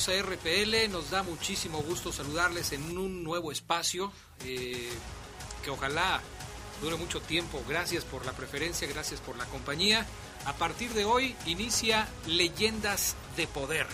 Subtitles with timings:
[0.00, 0.90] Poderosa RPL.
[0.90, 4.12] Nos da muchísimo gusto saludarles en un nuevo espacio
[4.44, 4.90] eh,
[5.62, 6.20] que ojalá
[6.80, 7.62] dure mucho tiempo.
[7.68, 10.06] Gracias por la preferencia, gracias por la compañía.
[10.46, 13.86] A partir de hoy inicia Leyendas de Poder.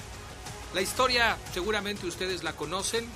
[0.74, 3.08] La historia seguramente ustedes la conocen.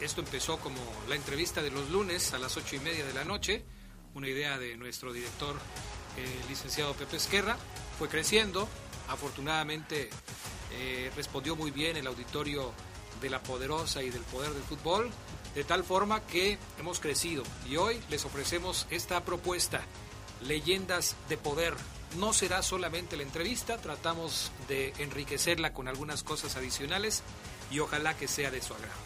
[0.00, 3.24] Esto empezó como la entrevista de los lunes a las ocho y media de la
[3.24, 3.64] noche,
[4.14, 5.56] una idea de nuestro director,
[6.18, 7.56] el licenciado Pepe Esquerra.
[7.98, 8.68] Fue creciendo,
[9.08, 10.10] afortunadamente
[10.72, 12.72] eh, respondió muy bien el auditorio
[13.20, 15.10] de la poderosa y del poder del fútbol,
[15.54, 19.80] de tal forma que hemos crecido y hoy les ofrecemos esta propuesta,
[20.42, 21.74] Leyendas de Poder.
[22.18, 27.22] No será solamente la entrevista, tratamos de enriquecerla con algunas cosas adicionales
[27.70, 29.00] y ojalá que sea de su agrado.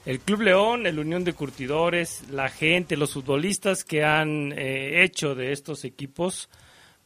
[0.07, 5.35] el Club León, el Unión de Curtidores, la gente, los futbolistas que han eh, hecho
[5.35, 6.49] de estos equipos,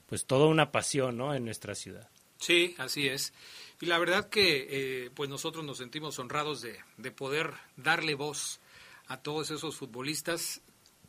[0.07, 1.35] pues toda una pasión, ¿no?
[1.35, 2.09] En nuestra ciudad.
[2.39, 3.33] Sí, así es.
[3.81, 8.61] Y la verdad que eh, pues nosotros nos sentimos honrados de, de poder darle voz
[9.07, 10.63] a todos esos futbolistas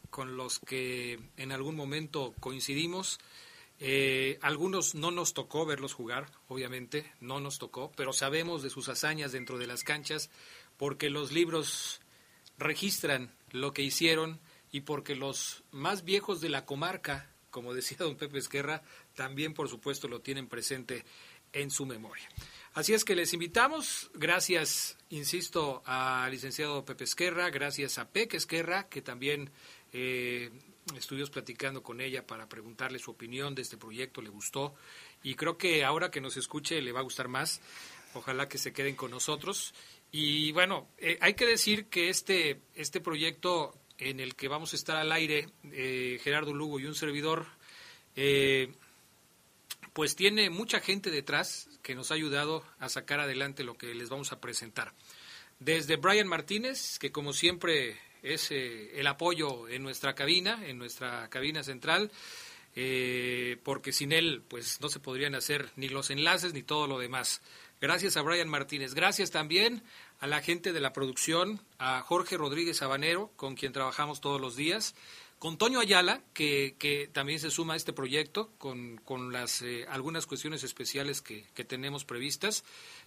[0.09, 3.19] con los que en algún momento coincidimos.
[3.79, 8.89] Eh, algunos no nos tocó verlos jugar, obviamente, no nos tocó, pero sabemos de sus
[8.89, 10.31] hazañas dentro de las canchas
[10.77, 12.01] porque los libros
[12.57, 14.39] registran lo que hicieron
[14.71, 18.83] y porque los más viejos de la comarca, como decía don Pepe Esquerra,
[19.15, 21.03] también por supuesto lo tienen presente
[21.53, 22.29] en su memoria.
[22.75, 28.87] Así es que les invitamos, gracias, insisto, al licenciado Pepe Esquerra, gracias a Peque Esquerra,
[28.89, 29.49] que también
[29.91, 30.51] eh,
[30.95, 34.75] estuvimos platicando con ella para preguntarle su opinión de este proyecto, le gustó,
[35.23, 37.59] y creo que ahora que nos escuche le va a gustar más,
[38.13, 39.73] ojalá que se queden con nosotros.
[40.11, 44.75] Y bueno, eh, hay que decir que este, este proyecto en el que vamos a
[44.75, 47.45] estar al aire, eh, Gerardo Lugo y un servidor,
[48.15, 48.71] eh,
[49.93, 54.09] pues tiene mucha gente detrás que nos ha ayudado a sacar adelante lo que les
[54.09, 54.93] vamos a presentar.
[55.59, 61.27] Desde Brian Martínez, que como siempre es eh, el apoyo en nuestra cabina, en nuestra
[61.29, 62.11] cabina central,
[63.63, 67.41] porque sin él pues no se podrían hacer ni los enlaces ni todo lo demás.
[67.81, 68.93] Gracias a Brian Martínez.
[68.93, 69.81] Gracias también
[70.19, 74.55] a la gente de la producción, a Jorge Rodríguez Habanero, con quien trabajamos todos los
[74.55, 74.95] días,
[75.39, 79.85] con Toño Ayala, que, que también se suma a este proyecto, con, con las eh,
[79.89, 82.63] algunas cuestiones especiales que, que tenemos previstas.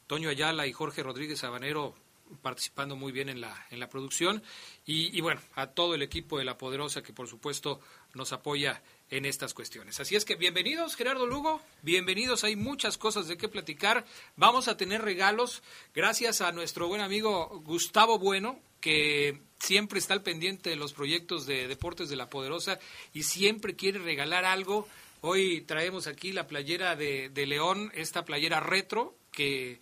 [0.07, 1.95] Toño Ayala y Jorge Rodríguez Habanero
[2.43, 4.43] participando muy bien en la, en la producción
[4.87, 7.81] y, y, bueno, a todo el equipo de La Poderosa que por supuesto
[8.15, 9.99] nos apoya en estas cuestiones.
[10.01, 14.05] Así es que bienvenidos Gerardo Lugo, bienvenidos, hay muchas cosas de qué platicar,
[14.37, 15.63] vamos a tener regalos
[15.95, 21.47] gracias a nuestro buen amigo Gustavo Bueno, que siempre está al pendiente de los proyectos
[21.47, 22.79] de Deportes de La Poderosa
[23.13, 24.89] y siempre quiere regalar algo.
[25.21, 29.81] Hoy traemos aquí la playera de, León, esta playera retro que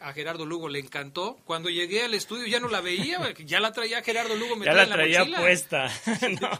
[0.00, 1.38] a Gerardo Lugo le encantó.
[1.44, 4.62] Cuando llegué al estudio ya no la veía, ya la traía Gerardo Lugo.
[4.64, 5.92] Ya la traía puesta.
[6.40, 6.50] no,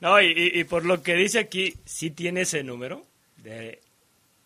[0.00, 3.04] no, y, por lo que dice aquí, ¿sí tiene ese número
[3.38, 3.80] de,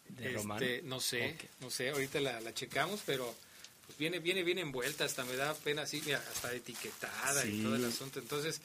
[0.09, 3.35] de este, No sé, no sé, ahorita la, checamos, pero
[3.85, 7.77] pues viene, viene bien envuelta, hasta me da pena así, mira, hasta etiquetada y todo
[7.77, 8.19] el asunto.
[8.19, 8.63] Entonces,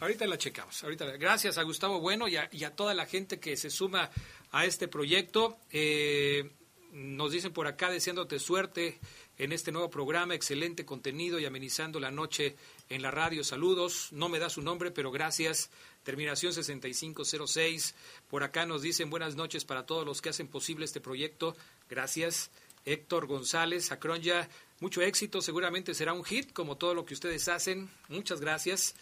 [0.00, 0.82] ahorita la checamos.
[0.82, 4.10] Ahorita, gracias a Gustavo Bueno y a, y a toda la gente que se suma
[4.50, 5.58] a este proyecto.
[5.70, 6.50] Eh,
[6.94, 8.98] nos dicen por acá deseándote suerte
[9.36, 12.54] en este nuevo programa, excelente contenido y amenizando la noche
[12.88, 13.42] en la radio.
[13.42, 15.70] Saludos, no me da su nombre, pero gracias.
[16.04, 17.96] Terminación 6506.
[18.30, 21.56] Por acá nos dicen buenas noches para todos los que hacen posible este proyecto.
[21.90, 22.50] Gracias.
[22.84, 24.48] Héctor González, Acronya,
[24.78, 27.90] mucho éxito, seguramente será un hit como todo lo que ustedes hacen.
[28.08, 28.94] Muchas gracias.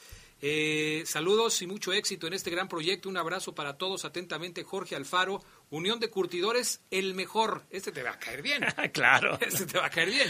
[0.45, 3.09] Eh, saludos y mucho éxito en este gran proyecto.
[3.09, 4.05] Un abrazo para todos.
[4.05, 5.41] Atentamente, Jorge Alfaro,
[5.71, 7.63] Unión de Curtidores, el mejor.
[7.71, 8.65] Este te va a caer bien.
[8.93, 9.39] claro.
[9.41, 10.29] Este te va a caer bien.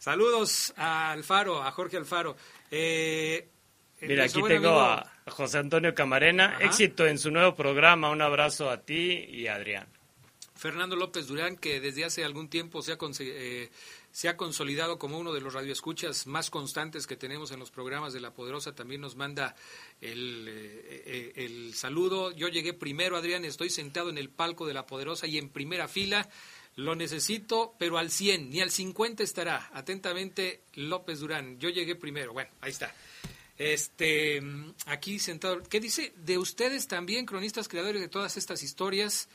[0.00, 2.36] Saludos a Alfaro, a Jorge Alfaro.
[2.72, 3.48] Eh,
[4.00, 6.58] Mira, aquí tengo a José Antonio Camarena.
[6.58, 8.10] Éxito en su nuevo programa.
[8.10, 9.86] Un abrazo a ti y a Adrián.
[10.56, 13.70] Fernando López Durán, que desde hace algún tiempo se ha, eh,
[14.12, 18.12] se ha consolidado como uno de los radioescuchas más constantes que tenemos en los programas
[18.12, 18.74] de La Poderosa.
[18.74, 19.56] También nos manda
[20.02, 22.30] el, eh, eh, el saludo.
[22.30, 25.88] Yo llegué primero, Adrián, estoy sentado en el palco de La Poderosa y en primera
[25.88, 26.28] fila.
[26.76, 29.70] Lo necesito, pero al 100, ni al 50 estará.
[29.72, 31.58] Atentamente, López Durán.
[31.58, 32.34] Yo llegué primero.
[32.34, 32.94] Bueno, ahí está.
[33.56, 34.42] Este,
[34.86, 35.62] aquí sentado.
[35.62, 36.12] ¿Qué dice?
[36.16, 39.28] De ustedes también, cronistas creadores de todas estas historias.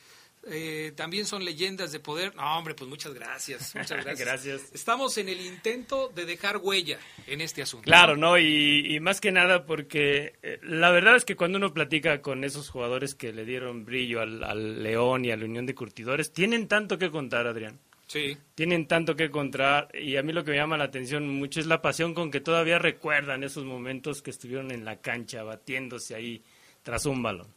[0.46, 2.34] Eh, también son leyendas de poder.
[2.34, 3.74] No, hombre, pues muchas gracias.
[3.74, 4.70] Muchas gracias.
[4.72, 7.84] Estamos en el intento de dejar huella en este asunto.
[7.84, 8.38] Claro, ¿no?
[8.38, 12.70] Y, más que nada porque eh, la verdad es que cuando uno platica con esos
[12.70, 16.98] jugadores que le dieron brillo al, León y a la Unión de Curtidores, tienen tanto
[16.98, 17.78] que contar, Adrián.
[18.06, 18.38] Sí.
[18.54, 21.66] Tienen tanto que contar y a mí lo que me llama la atención mucho es
[21.66, 26.42] la pasión con que todavía recuerdan esos momentos que estuvieron en la cancha batiéndose ahí
[26.82, 27.48] tras un balón.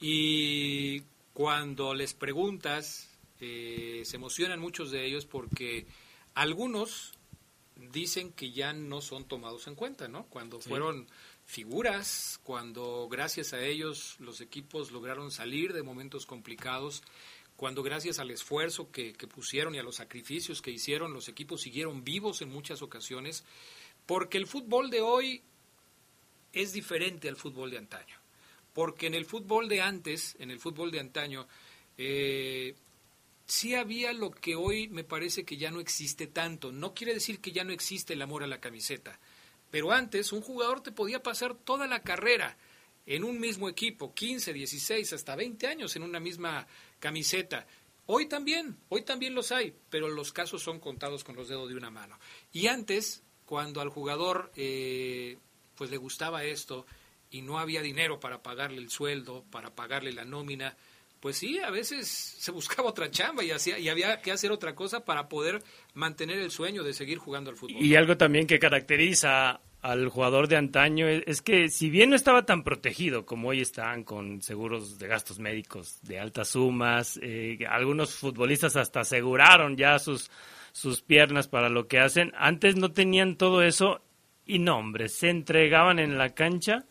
[0.00, 1.02] Y
[1.38, 3.08] cuando les preguntas,
[3.38, 5.86] eh, se emocionan muchos de ellos porque
[6.34, 7.12] algunos
[7.76, 10.26] dicen que ya no son tomados en cuenta, ¿no?
[10.26, 11.06] Cuando fueron
[11.46, 17.04] figuras, cuando gracias a ellos los equipos lograron salir de momentos complicados,
[17.54, 21.60] cuando gracias al esfuerzo que, que pusieron y a los sacrificios que hicieron, los equipos
[21.60, 23.44] siguieron vivos en muchas ocasiones,
[24.06, 25.42] porque el fútbol de hoy
[26.52, 28.17] es diferente al fútbol de antaño
[28.78, 31.48] porque en el fútbol de antes, en el fútbol de antaño,
[31.96, 32.76] eh,
[33.44, 36.70] sí había lo que hoy me parece que ya no existe tanto.
[36.70, 39.18] No quiere decir que ya no existe el amor a la camiseta,
[39.72, 42.56] pero antes un jugador te podía pasar toda la carrera
[43.04, 46.64] en un mismo equipo, 15, 16, hasta 20 años en una misma
[47.00, 47.66] camiseta.
[48.06, 51.74] Hoy también, hoy también los hay, pero los casos son contados con los dedos de
[51.74, 52.16] una mano.
[52.52, 55.36] Y antes, cuando al jugador eh,
[55.74, 56.86] pues le gustaba esto,
[57.30, 60.76] y no había dinero para pagarle el sueldo, para pagarle la nómina,
[61.20, 64.74] pues sí, a veces se buscaba otra chamba y, hacía, y había que hacer otra
[64.74, 65.62] cosa para poder
[65.94, 67.82] mantener el sueño de seguir jugando al fútbol.
[67.82, 72.44] Y algo también que caracteriza al jugador de antaño es, que si bien no estaba
[72.44, 78.14] tan protegido como hoy están con seguros de gastos médicos de altas sumas, eh, algunos
[78.14, 80.30] futbolistas hasta aseguraron ya sus,
[80.72, 84.00] sus piernas para lo que hacen, antes no tenían todo eso
[84.46, 86.84] y no, hombre, se entregaban en la cancha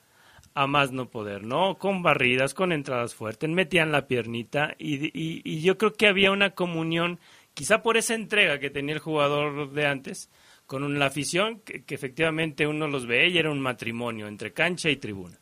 [0.57, 1.77] a más no poder, ¿no?
[1.77, 6.55] Con barridas, con entradas fuertes, metían la piernita y, y, yo creo que había una
[6.55, 7.19] comunión,
[7.53, 10.31] quizá por esa entrega que tenía el jugador de antes,
[10.65, 14.97] con la afición, que, efectivamente uno los ve y era un matrimonio entre cancha y
[14.97, 15.39] tribuna.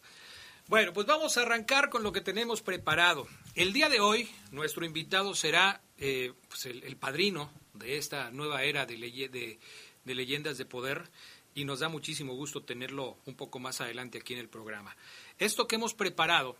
[0.67, 3.25] Bueno, pues vamos a arrancar con lo que tenemos preparado.
[3.53, 8.85] El día de hoy, nuestro invitado será eh, pues el, padrino de esta nueva era
[8.85, 9.59] de, de,
[10.03, 11.09] de leyendas de poder
[11.55, 14.95] y nos da muchísimo gusto tenerlo un poco más adelante aquí en el programa.
[15.39, 16.57] Esto que hemos preparado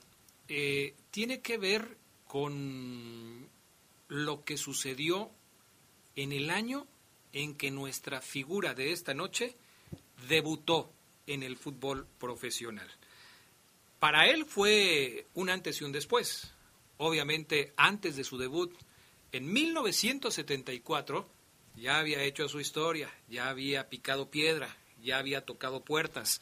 [0.48, 1.98] eh, tiene que ver
[2.28, 3.48] con
[4.08, 5.30] lo que sucedió
[6.16, 6.88] en el año
[7.34, 9.58] en que nuestra figura de esta noche
[10.30, 10.92] debutó
[11.28, 12.90] en el fútbol profesional.
[14.00, 16.54] Para él fue un antes y un después.
[16.98, 18.74] Obviamente, antes de su debut,
[19.34, 21.30] en 1974,
[21.76, 26.42] ya había hecho su historia, ya había picado piedra, ya había tocado puertas,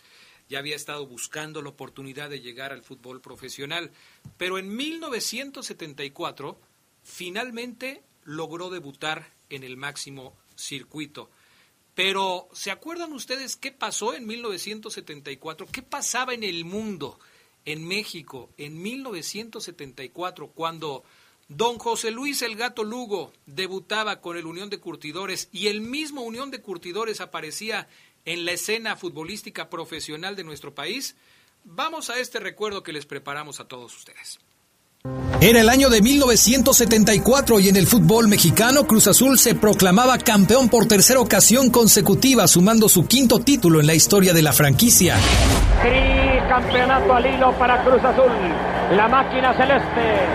[0.50, 3.91] ya había estado buscando la oportunidad de llegar al fútbol profesional.
[4.38, 6.60] Pero en 1974
[7.03, 11.29] finalmente logró debutar en el máximo circuito.
[11.96, 15.67] Pero, ¿se acuerdan ustedes qué pasó en 1974?
[15.72, 17.20] ¿Qué pasaba en el mundo,
[17.65, 21.03] en México, en 1974, cuando
[21.50, 26.22] Don José Luis El Gato Lugo debutaba con el Unión de Curtidores y el mismo
[26.22, 27.88] Unión de Curtidores aparecía
[28.25, 31.15] en la escena futbolística profesional de nuestro país.
[31.63, 34.39] Vamos a este recuerdo que les preparamos a todos ustedes.
[35.42, 40.70] Era el año de 1974 y en el fútbol mexicano Cruz Azul se proclamaba campeón
[40.70, 45.18] por tercera ocasión consecutiva, sumando su quinto título en la historia de la franquicia.
[46.48, 48.32] campeonato al hilo para Cruz Azul.
[48.96, 50.27] La máquina celeste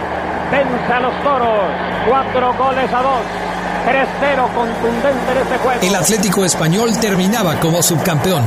[0.50, 1.70] vence a los toros,
[2.08, 3.47] cuatro goles a dos.
[3.88, 5.80] 3-0 contundente en este juego.
[5.80, 8.44] El Atlético Español terminaba como subcampeón.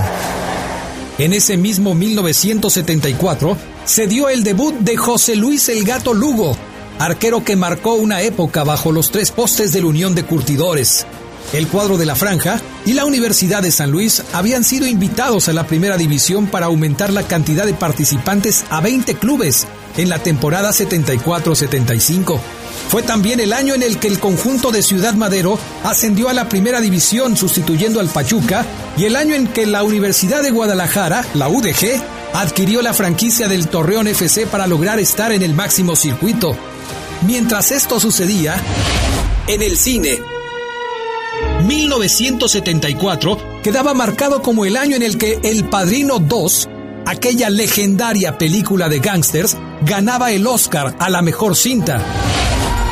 [1.17, 6.55] En ese mismo 1974 se dio el debut de José Luis El Gato Lugo,
[6.99, 11.07] arquero que marcó una época bajo los tres postes de la Unión de Curtidores.
[11.53, 15.53] El cuadro de la Franja y la Universidad de San Luis habían sido invitados a
[15.53, 19.65] la primera división para aumentar la cantidad de participantes a 20 clubes
[19.97, 22.39] en la temporada 74-75.
[22.89, 26.49] Fue también el año en el que el conjunto de Ciudad Madero ascendió a la
[26.49, 28.65] primera división sustituyendo al Pachuca
[28.97, 32.01] y el año en que la Universidad de Guadalajara, la UDG,
[32.33, 36.57] adquirió la franquicia del Torreón FC para lograr estar en el máximo circuito.
[37.25, 38.55] Mientras esto sucedía,
[39.47, 40.19] en el cine,
[41.65, 46.69] 1974 quedaba marcado como el año en el que El Padrino 2,
[47.05, 52.01] aquella legendaria película de gángsters, ganaba el Oscar a la mejor cinta.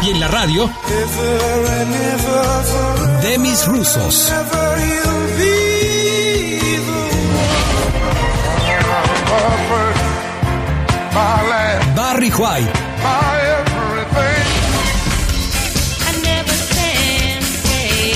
[0.04, 0.70] Y en la radio,
[3.22, 4.32] Demis Rusos.
[11.96, 12.90] Barry White.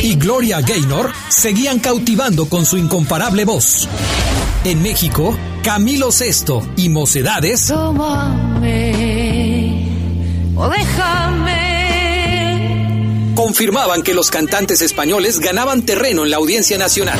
[0.03, 3.87] y Gloria Gaynor seguían cautivando con su incomparable voz.
[4.65, 7.71] En México, Camilo Sesto y Mocedades
[13.35, 17.19] confirmaban que los cantantes españoles ganaban terreno en la audiencia nacional.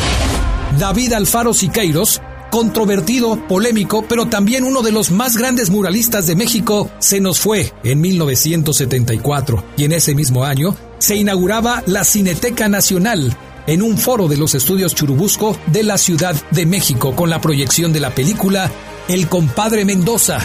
[0.80, 2.22] David Alfaro Siqueiros
[2.54, 7.74] controvertido, polémico, pero también uno de los más grandes muralistas de México, se nos fue
[7.84, 13.36] en 1974 y en ese mismo año se inauguraba la Cineteca Nacional
[13.66, 17.92] en un foro de los estudios Churubusco de la Ciudad de México con la proyección
[17.92, 18.70] de la película
[19.08, 20.38] El compadre Mendoza.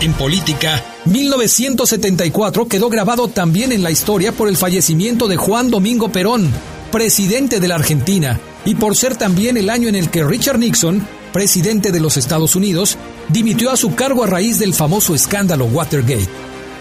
[0.00, 6.10] En política, 1974 quedó grabado también en la historia por el fallecimiento de Juan Domingo
[6.10, 6.50] Perón,
[6.90, 11.06] presidente de la Argentina, y por ser también el año en el que Richard Nixon,
[11.32, 12.96] presidente de los Estados Unidos,
[13.28, 16.28] dimitió a su cargo a raíz del famoso escándalo Watergate.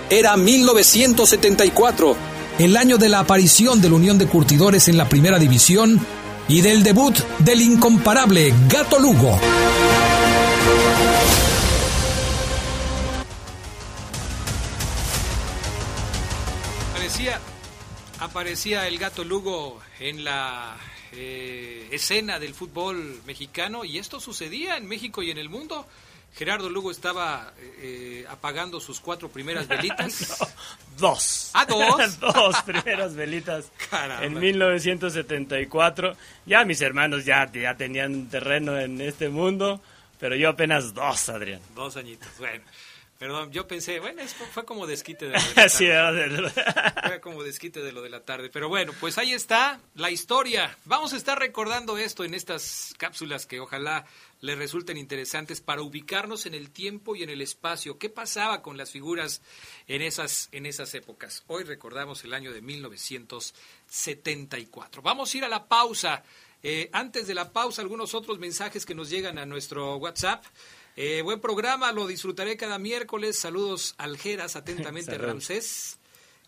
[0.10, 2.16] Era 1974,
[2.60, 6.00] el año de la aparición de la Unión de Curtidores en la Primera División
[6.48, 9.38] y del debut del incomparable Gato Lugo.
[18.24, 20.78] Aparecía el Gato Lugo en la
[21.12, 25.86] eh, escena del fútbol mexicano y esto sucedía en México y en el mundo.
[26.34, 30.40] Gerardo Lugo estaba eh, apagando sus cuatro primeras velitas.
[30.98, 31.52] dos.
[31.54, 32.20] ¿Ah, dos?
[32.20, 33.72] dos primeras velitas.
[34.22, 36.16] En 1974.
[36.46, 39.82] Ya mis hermanos ya, ya tenían terreno en este mundo,
[40.20, 41.62] pero yo apenas dos, Adrián.
[41.76, 42.64] Dos añitos, bueno.
[43.24, 46.52] Perdón, yo pensé, bueno, fue como desquite de lo de la tarde.
[47.08, 48.50] fue como desquite de lo de la tarde.
[48.50, 50.78] Pero bueno, pues ahí está la historia.
[50.84, 54.06] Vamos a estar recordando esto en estas cápsulas que ojalá
[54.42, 57.98] les resulten interesantes para ubicarnos en el tiempo y en el espacio.
[57.98, 59.42] ¿Qué pasaba con las figuras
[59.88, 61.46] en esas, en esas épocas?
[61.48, 65.02] Hoy recordamos el año de 1974.
[65.02, 66.26] Vamos a ir a la pausa.
[66.62, 70.44] Eh, antes de la pausa, algunos otros mensajes que nos llegan a nuestro WhatsApp.
[70.96, 73.40] Eh, buen programa, lo disfrutaré cada miércoles.
[73.40, 75.98] Saludos, Aljeras, atentamente, Ramsés.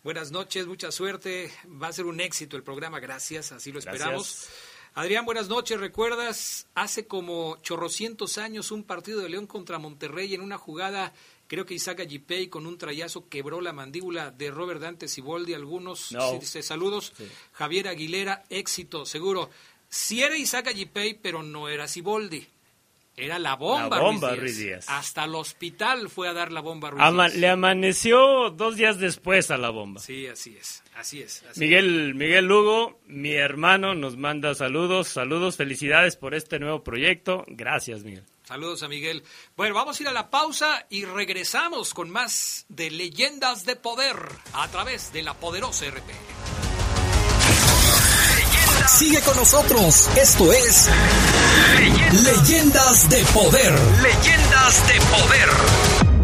[0.04, 1.52] Buenas noches, mucha suerte.
[1.82, 4.48] Va a ser un éxito el programa, gracias, así lo esperamos.
[4.94, 5.80] Adrián, buenas noches.
[5.80, 11.12] ¿Recuerdas hace como chorrocientos años un partido de León contra Monterrey en una jugada?
[11.48, 15.54] Creo que Isaac Gipey con un trayazo quebró la mandíbula de Robert Dante Siboldi.
[15.54, 17.14] Algunos dice, saludos.
[17.52, 19.50] Javier Aguilera, éxito, seguro.
[19.90, 22.48] Si era Isaac Gipey, pero no era Siboldi.
[23.18, 24.90] Era la bomba, Ruiz, Díaz.
[24.90, 29.58] Hasta el hospital fue a dar la bomba Ruiz Le amaneció dos días después a
[29.58, 30.02] la bomba.
[30.02, 31.44] Sí, así es, así es.
[31.56, 37.46] Miguel, Miguel Lugo, mi hermano, nos manda saludos, saludos, felicidades por este nuevo proyecto.
[37.48, 38.26] Gracias, Miguel.
[38.44, 39.24] Saludos a Miguel.
[39.56, 44.18] Bueno, vamos a ir a la pausa y regresamos con más de Leyendas de Poder
[44.54, 46.65] a través de la poderosa RP.
[48.88, 50.10] Sigue con nosotros.
[50.16, 50.90] Esto es
[52.12, 53.74] Leyendas, de Poder.
[54.02, 56.15] Leyendas de Poder.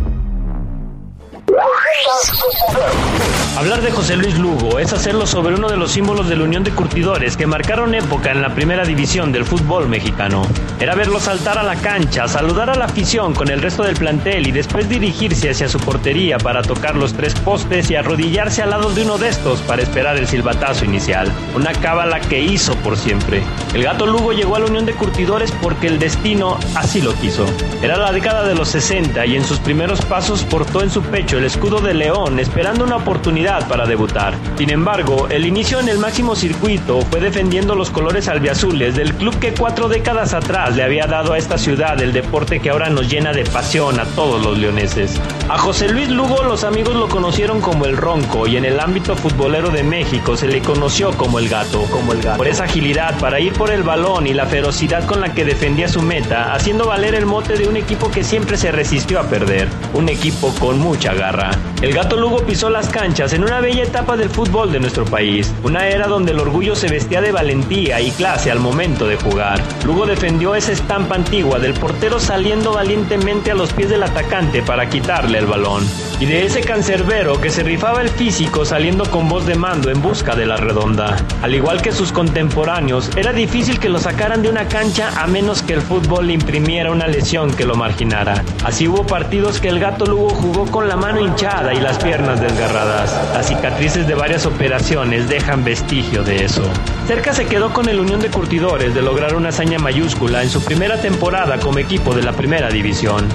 [3.57, 6.63] Hablar de José Luis Lugo es hacerlo sobre uno de los símbolos de la Unión
[6.63, 10.43] de Curtidores que marcaron época en la primera división del fútbol mexicano.
[10.79, 14.47] Era verlo saltar a la cancha, saludar a la afición con el resto del plantel
[14.47, 18.89] y después dirigirse hacia su portería para tocar los tres postes y arrodillarse al lado
[18.91, 21.31] de uno de estos para esperar el silbatazo inicial.
[21.53, 23.43] Una cábala que hizo por siempre.
[23.73, 27.45] El gato Lugo llegó a la Unión de Curtidores porque el destino así lo quiso.
[27.81, 31.37] Era la década de los 60 y en sus primeros pasos portó en su pecho
[31.37, 34.33] el escudo de León esperando una oportunidad para debutar.
[34.57, 39.37] Sin embargo, el inicio en el máximo circuito fue defendiendo los colores albiazules del club
[39.39, 43.09] que cuatro décadas atrás le había dado a esta ciudad el deporte que ahora nos
[43.09, 45.19] llena de pasión a todos los leoneses.
[45.49, 49.15] A José Luis Lugo los amigos lo conocieron como el Ronco y en el ámbito
[49.15, 52.37] futbolero de México se le conoció como el gato, como el gato.
[52.37, 55.87] Por esa agilidad para ir por el balón y la ferocidad con la que defendía
[55.87, 59.67] su meta, haciendo valer el mote de un equipo que siempre se resistió a perder,
[59.93, 61.51] un equipo con mucha garra.
[61.81, 65.51] El gato Lugo pisó las canchas en una bella etapa del fútbol de nuestro país,
[65.63, 69.59] una era donde el orgullo se vestía de valentía y clase al momento de jugar.
[69.85, 74.89] Lugo defendió esa estampa antigua del portero saliendo valientemente a los pies del atacante para
[74.89, 75.83] quitarle el balón,
[76.19, 80.01] y de ese cancerbero que se rifaba el físico saliendo con voz de mando en
[80.01, 81.15] busca de la redonda.
[81.41, 85.63] Al igual que sus contemporáneos, era difícil que lo sacaran de una cancha a menos
[85.63, 88.43] que el fútbol le imprimiera una lesión que lo marginara.
[88.63, 92.39] Así hubo partidos que el gato Lugo jugó con la mano hinchada y las piernas
[92.39, 93.13] desgarradas.
[93.33, 96.63] Las cicatrices de varias operaciones dejan vestigio de eso.
[97.07, 100.63] Cerca se quedó con el Unión de Curtidores de lograr una hazaña mayúscula en su
[100.63, 103.27] primera temporada como equipo de la primera división.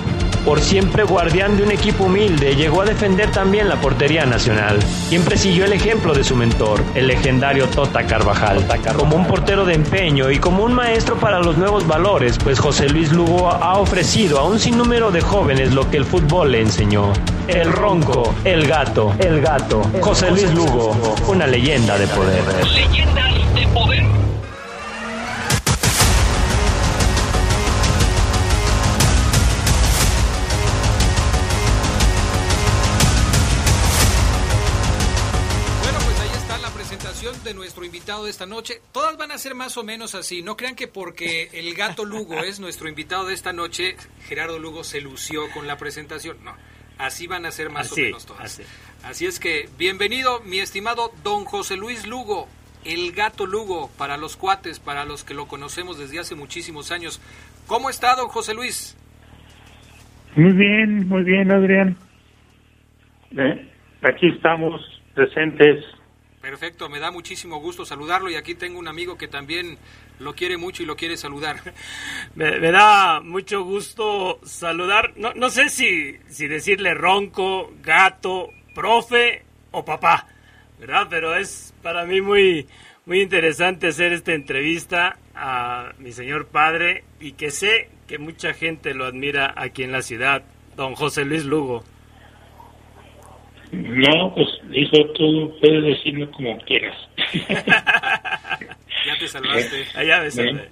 [0.47, 4.81] Por siempre guardián de un equipo humilde, llegó a defender también la portería nacional.
[5.09, 8.65] Siempre siguió el ejemplo de su mentor, el legendario Tota Carvajal,
[8.97, 12.89] como un portero de empeño y como un maestro para los nuevos valores, pues José
[12.89, 17.13] Luis Lugo ha ofrecido a un sinnúmero de jóvenes lo que el fútbol le enseñó.
[17.49, 19.83] El ronco, el gato, el gato.
[20.01, 22.45] José Luis Lugo, una leyenda de poder.
[22.73, 23.46] Leyendas
[37.87, 38.81] invitado de esta noche.
[38.93, 40.43] Todas van a ser más o menos así.
[40.43, 43.97] No crean que porque el gato Lugo es nuestro invitado de esta noche,
[44.29, 46.37] Gerardo Lugo se lució con la presentación.
[46.45, 46.55] No,
[46.99, 48.45] así van a ser más Así, o menos todas.
[48.45, 48.63] así.
[49.03, 52.49] Así es que, bienvenido, mi estimado don José Luis Lugo,
[52.85, 57.21] el gato Lugo, para los cuates, para los que lo conocemos desde hace muchísimos años.
[57.67, 58.97] ¿Cómo está, don José Luis?
[60.35, 61.97] Muy bien, muy bien, Adrián.
[63.37, 63.73] Eh,
[64.03, 64.81] aquí estamos
[65.15, 65.85] presentes.
[66.47, 69.79] Perfecto, me da muchísimo gusto saludarlo y aquí tengo un amigo que también
[70.21, 71.75] lo quiere mucho y lo quiere saludar.
[72.37, 79.85] Me, da mucho gusto saludar, no, no sé si, si decirle ronco, gato, profe o
[79.85, 80.29] papá,
[80.79, 81.09] ¿verdad?
[81.11, 82.69] Pero es para mí muy,
[83.07, 88.95] muy interesante hacer esta entrevista a mi señor padre y que sé que mucha gente
[88.95, 90.45] lo admira aquí en la ciudad,
[90.77, 91.83] don José Luis Lugo.
[93.73, 96.97] No, pues hizo tú, puedes decirlo como quieras.
[99.07, 100.69] Ya te salvaste, Allá Bien.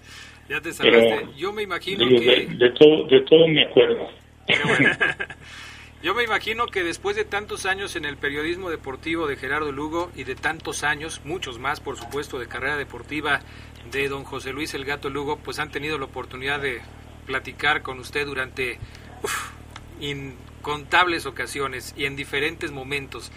[0.49, 1.17] ya te salvaste.
[1.21, 2.47] Pero- Yo me imagino Digo, que...
[2.47, 4.09] de todo, de todo me acuerdo.
[4.47, 4.91] Pero bueno,
[6.03, 10.11] yo me imagino que después de tantos años en el periodismo deportivo de Gerardo Lugo
[10.17, 13.41] y de tantos años, muchos más por supuesto, de carrera deportiva
[13.93, 16.81] de don José Luis El Gato Lugo, pues han tenido la oportunidad de
[17.27, 18.79] platicar con usted durante
[19.23, 19.51] uf,
[20.69, 23.31] incontables ocasiones y en diferentes momentos.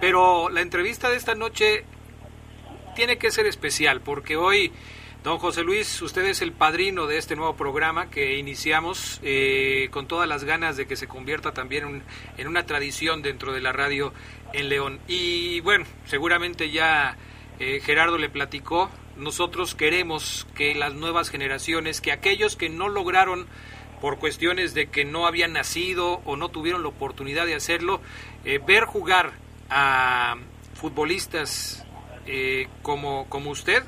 [0.00, 1.84] Pero la entrevista de esta noche
[2.94, 4.70] tiene que ser especial porque hoy,
[5.24, 10.06] don José Luis, usted es el padrino de este nuevo programa que iniciamos eh, con
[10.06, 12.02] todas las ganas de que se convierta también un-
[12.36, 14.12] en una tradición dentro de la radio
[14.52, 15.00] en León.
[15.08, 17.16] Y bueno, seguramente ya
[17.58, 23.48] eh, Gerardo le platicó, nosotros queremos que las nuevas generaciones, que aquellos que no lograron
[24.00, 28.00] por cuestiones de que no habían nacido o no tuvieron la oportunidad de hacerlo,
[28.44, 29.32] eh, ver jugar
[29.70, 30.36] a
[30.74, 31.84] futbolistas
[32.26, 33.82] eh, como, como usted,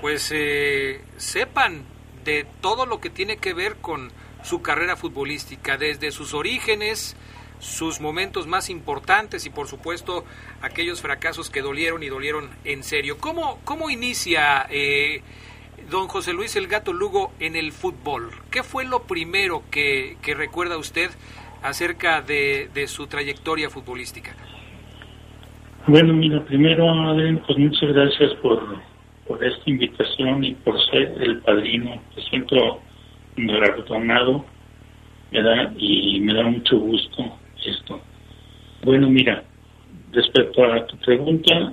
[0.00, 1.84] pues eh, sepan
[2.24, 7.16] de todo lo que tiene que ver con su carrera futbolística, desde sus orígenes,
[7.58, 10.24] sus momentos más importantes y por supuesto
[10.62, 13.18] aquellos fracasos que dolieron y dolieron en serio.
[13.18, 15.22] ¿Cómo, cómo inicia eh,
[15.90, 18.30] don José Luis el Gato Lugo en el fútbol?
[18.50, 21.10] ¿Qué fue lo primero que, recuerda usted
[21.62, 24.34] acerca de, su trayectoria futbolística?
[25.86, 28.60] Bueno, mira, primero, Adrián, pues muchas gracias por,
[29.40, 32.02] esta invitación y por ser el padrino.
[32.16, 32.80] Me siento
[33.36, 34.44] galardonado,
[35.30, 35.72] ¿verdad?
[35.78, 38.00] Y me da mucho gusto esto.
[38.82, 39.44] Bueno, mira,
[40.12, 41.72] respecto a tu pregunta,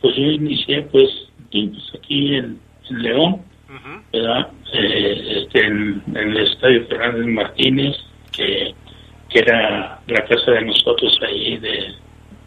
[0.00, 1.08] pues yo inicié pues,
[1.50, 3.42] pues aquí en, León,
[4.12, 4.48] ¿verdad?
[4.72, 7.96] Eh, este, en, el Estadio Fernández Martínez,
[8.32, 8.74] que,
[9.28, 11.94] que era la casa de nosotros ahí, de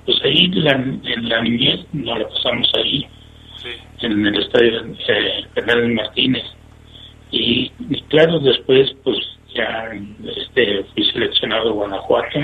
[0.06, 3.06] pues ahí en la niñez, nos la pasamos ahí,
[4.02, 6.44] en el Estadio eh, Fernández Martínez.
[7.32, 9.18] Y, y, claro, después pues
[9.54, 9.92] ya
[10.36, 12.40] este, fui seleccionado a Guanajuato,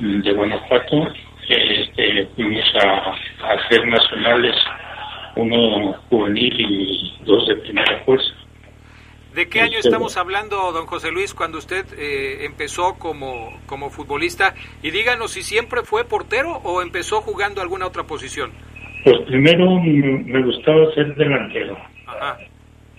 [0.00, 1.08] de Guanajuato,
[1.48, 3.14] este, fuimos a,
[3.54, 4.54] hacer nacionales,
[5.38, 8.34] uno juvenil y dos de primera fuerza.
[9.34, 13.90] ¿De qué año este, estamos hablando, don José Luis, cuando usted eh, empezó como, como
[13.90, 14.54] futbolista?
[14.82, 18.50] Y díganos si siempre fue portero o empezó jugando alguna otra posición.
[19.04, 21.78] Pues primero me gustaba ser delantero.
[22.06, 22.38] Ajá.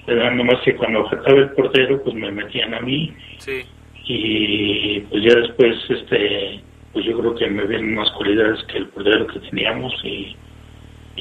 [0.07, 3.13] Nomás que cuando faltaba el portero, pues me metían a mí.
[3.39, 3.63] Sí.
[4.05, 6.61] Y pues ya después, este,
[6.93, 10.35] pues yo creo que me ven más cualidades que el portero que teníamos y,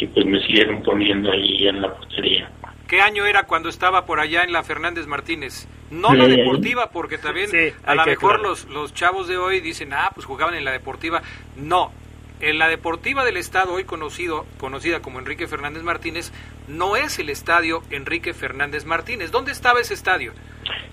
[0.01, 2.51] y pues me siguieron poniendo ahí en la portería.
[2.89, 5.69] ¿Qué año era cuando estaba por allá en la Fernández Martínez?
[5.91, 7.51] No la deportiva, porque también
[7.85, 11.23] a lo mejor los, los chavos de hoy dicen, ah, pues jugaban en la deportiva.
[11.57, 11.93] No,
[12.41, 16.33] en la deportiva del estado, hoy conocido, conocida como Enrique Fernández Martínez,
[16.69, 19.33] no es el estadio Enrique Fernández Martínez.
[19.33, 20.33] ¿Dónde estaba ese estadio?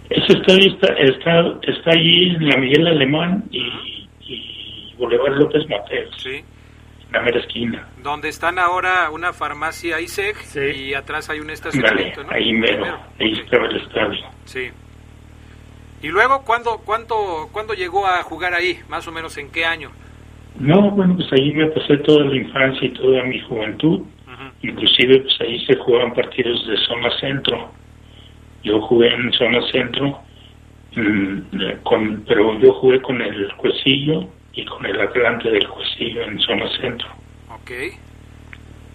[0.10, 4.08] Ese estadio está, está, está allí en la Miguel Alemán y
[4.98, 6.16] Boulevard López Mateos.
[6.18, 6.44] Sí.
[7.16, 7.88] La mera esquina.
[8.04, 10.36] Donde están ahora una farmacia ISEG
[10.76, 12.30] y atrás hay un estacionamiento, ¿no?
[12.30, 14.26] Ahí mero, ahí estaba el estadio.
[14.44, 14.70] Sí.
[16.02, 18.80] ¿Y luego cuándo, cuándo, cuándo llegó a jugar ahí?
[18.90, 19.92] Más o menos en qué año?
[20.60, 24.02] No, bueno, pues ahí me pasé toda la infancia y toda mi juventud.
[24.62, 27.72] Inclusive, pues ahí se jugaban partidos de zona centro.
[28.62, 30.20] Yo jugué en zona centro,
[30.98, 36.40] mm, con, pero yo jugué con el Cuecillo, y con el Atlante del Juecillo en
[36.40, 37.08] zona centro.
[37.50, 37.72] Ok,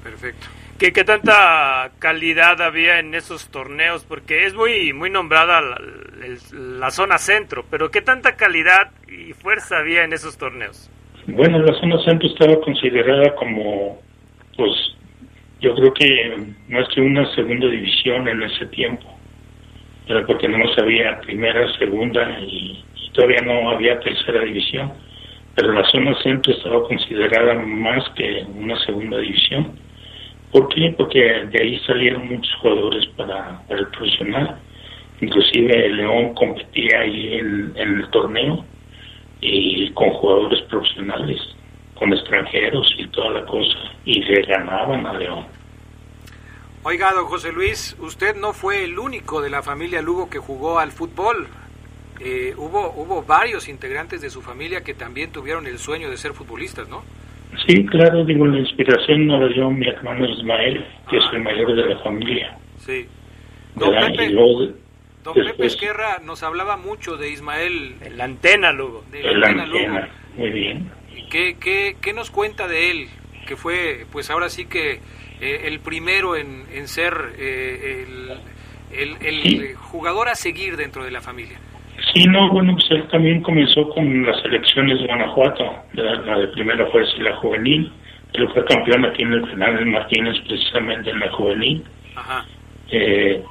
[0.02, 0.46] perfecto.
[0.78, 4.04] ¿Qué, ¿Qué, tanta calidad había en esos torneos?
[4.06, 5.60] Porque es muy, muy nombrada
[6.52, 10.90] la, zona centro, pero ¿qué tanta calidad y fuerza había en esos torneos?
[11.26, 14.00] Bueno, la zona centro estaba considerada como,
[14.56, 14.70] pues,
[15.60, 16.36] yo creo que
[16.70, 19.06] más que una segunda división en ese tiempo,
[20.06, 24.90] era porque no había primera, segunda y todavía no había tercera división
[25.54, 29.78] pero la zona centro estaba considerada más que una segunda división.
[30.52, 30.94] ¿Por qué?
[30.96, 34.58] Porque de ahí salieron muchos jugadores para, el profesional.
[35.20, 38.64] Inclusive León competía ahí en, el torneo
[39.40, 41.40] y con jugadores profesionales,
[41.94, 45.46] con extranjeros y toda la cosa, y le ganaban a León.
[46.82, 50.78] Oiga, don José Luis, usted no fue el único de la familia Lugo que jugó
[50.78, 51.46] al fútbol.
[52.20, 56.32] Eh, hubo, hubo varios integrantes de su familia que también tuvieron el sueño de ser
[56.32, 57.02] futbolistas, ¿no?
[57.66, 61.74] Sí, claro, digo, la inspiración no la dio mi hermano Ismael, que es el mayor
[61.74, 62.58] de la familia.
[62.78, 63.06] Sí.
[63.74, 67.96] Don Pepe, Esquerra nos hablaba mucho de Ismael.
[68.16, 69.04] la antena, Lugo.
[69.10, 70.90] De la, antena, muy bien.
[71.30, 73.08] ¿Qué, qué, qué nos cuenta de él?
[73.46, 75.00] Que fue, pues ahora sí que
[75.40, 78.06] eh, el primero en, en ser eh,
[78.92, 81.58] el, el, jugador a seguir dentro de la familia.
[82.14, 86.86] Sí, no, bueno, pues él también comenzó con las elecciones de Guanajuato, la, de primera
[86.86, 87.92] fuerza y la juvenil.
[88.32, 91.84] Él fue campeón aquí en el Fernández Martínez, precisamente en la juvenil.
[92.16, 92.46] Ajá.
[92.90, 93.42] Eh,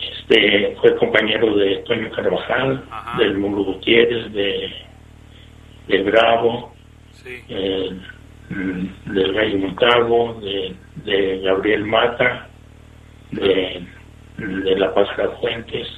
[0.00, 2.84] este, fue compañero de Toño Carvajal,
[3.18, 4.72] del Mundo Gutiérrez, de,
[5.88, 6.74] de Bravo,
[7.12, 7.40] sí.
[7.48, 7.90] eh,
[9.06, 12.48] del Gallo Montalvo, de, de Gabriel Mata,
[13.32, 13.82] de,
[14.36, 15.08] de La Paz
[15.40, 15.88] Fuentes.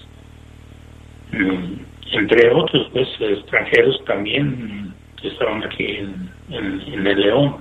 [1.32, 7.56] Mm, entre otros pues extranjeros también que estaban aquí en, en, el León,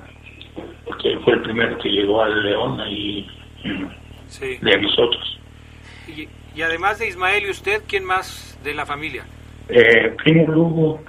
[0.86, 3.28] porque fue el primero que llegó al León ahí
[4.62, 5.40] de nosotros.
[6.08, 9.26] Y, y, además de Ismael y usted, ¿quién más de la familia?
[9.70, 11.02] Eh, primo Lugo,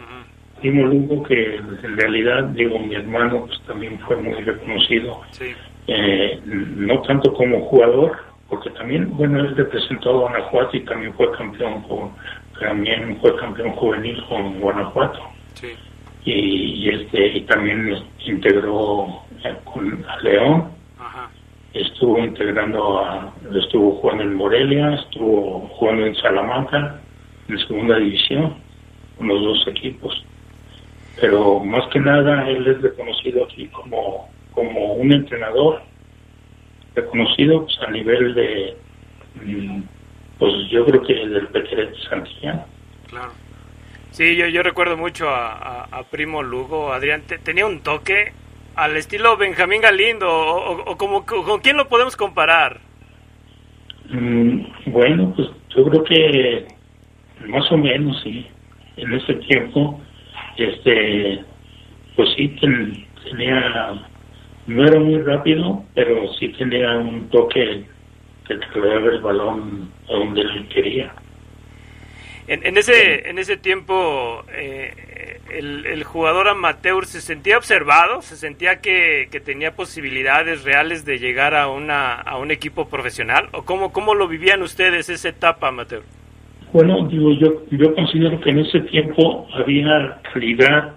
[0.61, 5.21] primo Lugo que en realidad, digo, mi hermano pues también fue muy reconocido,
[5.87, 8.17] eh, no tanto como jugador,
[8.49, 12.13] porque también, bueno, él representó a Guanajuato y también fue campeón con,
[12.61, 15.21] también fue campeón juvenil con Guanajuato.
[16.25, 19.23] Y, este y también integró
[19.65, 20.71] con a León.
[21.73, 27.01] Estuvo integrando a, estuvo jugando en Morelia, estuvo jugando en Salamanca,
[27.49, 28.55] en segunda división,
[29.17, 30.25] con los dos equipos.
[31.21, 35.83] Pero más que nada él es reconocido aquí como, como un entrenador,
[36.95, 38.77] reconocido pues, a nivel de
[39.45, 39.83] mm,
[40.39, 42.65] pues yo creo que del Pequeret Santillán.
[43.09, 43.33] Claro.
[44.11, 48.33] Sí, yo, yo recuerdo mucho a, Primo Lugo, Adrián, tenía un toque
[48.75, 52.81] al estilo Benjamín Galindo, o, como, ¿con quién lo podemos comparar?
[54.11, 56.67] Mm, bueno, pues yo creo que
[57.47, 58.47] más o menos, sí.
[58.97, 60.01] En ese tiempo,
[60.57, 61.45] este,
[62.17, 64.03] pues sí tenía,
[64.67, 67.85] no era muy rápido, pero sí tenía un toque
[68.49, 71.13] que traía el balón a donde él quería.
[72.49, 79.29] En, ese, en ese tiempo, eh, el, jugador amateur se sentía observado, se sentía que,
[79.45, 84.29] tenía posibilidades reales de llegar a, una, a un equipo profesional, o cómo, cómo lo
[84.29, 86.03] vivían ustedes esa etapa amateur.
[86.73, 90.95] Bueno, digo, yo, yo considero que en ese tiempo había calidad,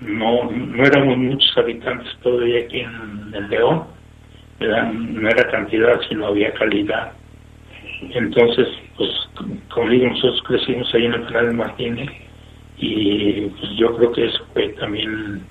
[0.00, 3.84] no, no éramos muchos habitantes todavía aquí en el León,
[4.60, 7.12] no era cantidad, sino había calidad.
[8.14, 9.10] Entonces, pues,
[9.72, 12.10] como digo, nosotros crecimos ahí en el canal de Martínez
[12.78, 15.42] y pues yo creo que eso fue también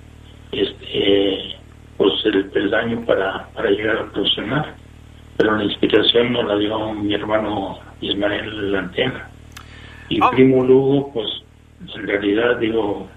[0.50, 1.56] este
[1.96, 4.74] pues el peldaño para, para llegar a profesional.
[5.36, 9.28] Pero la inspiración nos la dio mi hermano Ismael Lantena.
[10.08, 10.30] Y ah.
[10.30, 11.28] Primo Lugo, pues
[11.94, 13.08] en realidad digo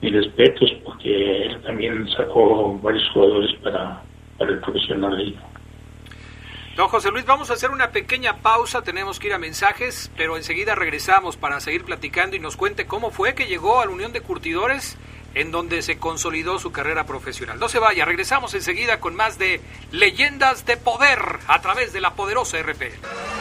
[0.00, 4.02] mis respetos porque él también sacó varios jugadores para,
[4.40, 5.50] para.
[6.76, 10.36] Don José Luis, vamos a hacer una pequeña pausa, tenemos que ir a mensajes, pero
[10.36, 14.12] enseguida regresamos para seguir platicando y nos cuente cómo fue que llegó a la Unión
[14.12, 14.96] de Curtidores,
[15.34, 17.58] en donde se consolidó su carrera profesional.
[17.58, 19.60] No se vaya, regresamos enseguida con más de
[19.92, 23.39] Leyendas de Poder a través de la poderosa RPL.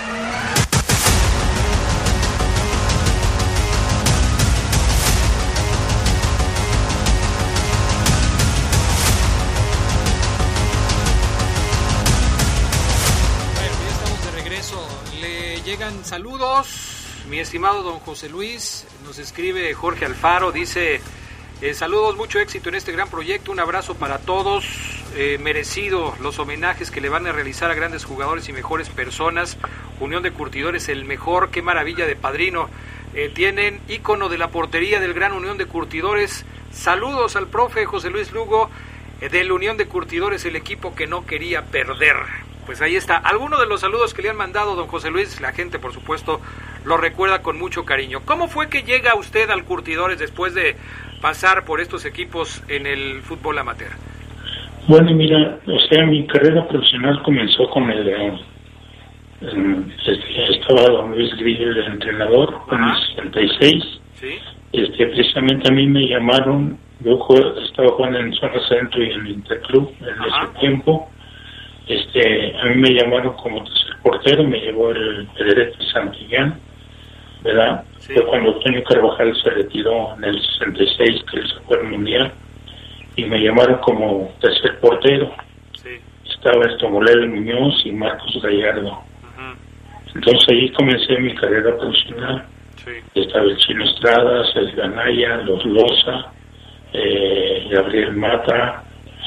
[16.03, 16.67] Saludos.
[17.29, 21.01] Mi estimado don José Luis, nos escribe Jorge Alfaro, dice,
[21.62, 24.65] eh, saludos, mucho éxito en este gran proyecto, un abrazo para todos,
[25.15, 29.57] eh, merecido los homenajes que le van a realizar a grandes jugadores y mejores personas.
[29.99, 32.69] Unión de Curtidores, el mejor, qué maravilla de padrino.
[33.13, 36.45] Eh, tienen ícono de la portería del Gran Unión de Curtidores.
[36.71, 38.69] Saludos al profe José Luis Lugo
[39.19, 43.17] de la Unión de Curtidores, el equipo que no quería perder pues ahí está.
[43.17, 46.39] Algunos de los saludos que le han mandado don José Luis, la gente por supuesto
[46.86, 48.19] lo recuerda con mucho cariño.
[48.25, 50.75] ¿Cómo fue que llega usted al Curtidores después de
[51.19, 53.89] pasar por estos equipos en el fútbol amateur?
[54.88, 58.39] Bueno, mira, o sea, mi carrera profesional comenzó con el León.
[59.41, 63.84] Este, estaba don Luis Grillo, el entrenador, en el 66.
[64.13, 64.27] ¿Sí?
[64.73, 67.17] Este, precisamente a mí me llamaron, yo
[67.67, 71.10] estaba jugando en Zona Centro y en el Interclub en ese tiempo
[71.89, 76.60] este, a mí me llamaron como tercer portero, me llevó el Pedrete Santillán,
[77.43, 77.84] ¿verdad?
[77.97, 82.32] Fue cuando Antonio Carvajal se retiró en el 66, que él sacó el Mundial,
[83.15, 85.34] y me llamaron como tercer portero.
[86.30, 88.99] Estaba Estomolel Muñoz y Marcos Gallardo.
[90.13, 92.45] Entonces ahí comencé mi carrera profesional.
[93.15, 96.32] Estaba el Chino Estrada, el Ganaya, Los Loza,
[96.93, 98.84] eh, Gabriel Mata,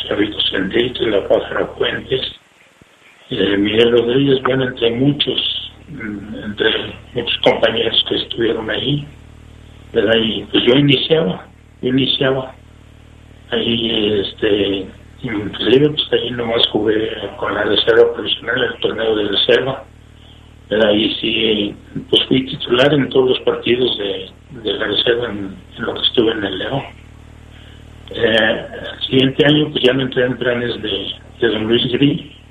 [0.07, 2.42] Xavito Sendito y La Pájara Fuentes
[3.39, 6.71] eh, Miguel Rodríguez, bueno, entre muchos, mm, entre
[7.15, 9.07] muchos compañeros que estuvieron ahí,
[9.93, 10.17] ¿verdad?
[10.23, 11.47] Y pues yo iniciaba,
[11.81, 12.55] yo iniciaba.
[13.51, 14.87] Ahí, este,
[15.23, 19.85] inclusive, pues ahí nomás jugué con la reserva profesional, el torneo de reserva.
[20.89, 21.75] Ahí sí,
[22.09, 24.31] pues fui titular en todos los partidos de,
[24.73, 26.83] la reserva en, lo que estuve en el León.
[28.11, 32.42] Eh, el siguiente año, pues ya me entré en planes de, de Don Luis Gris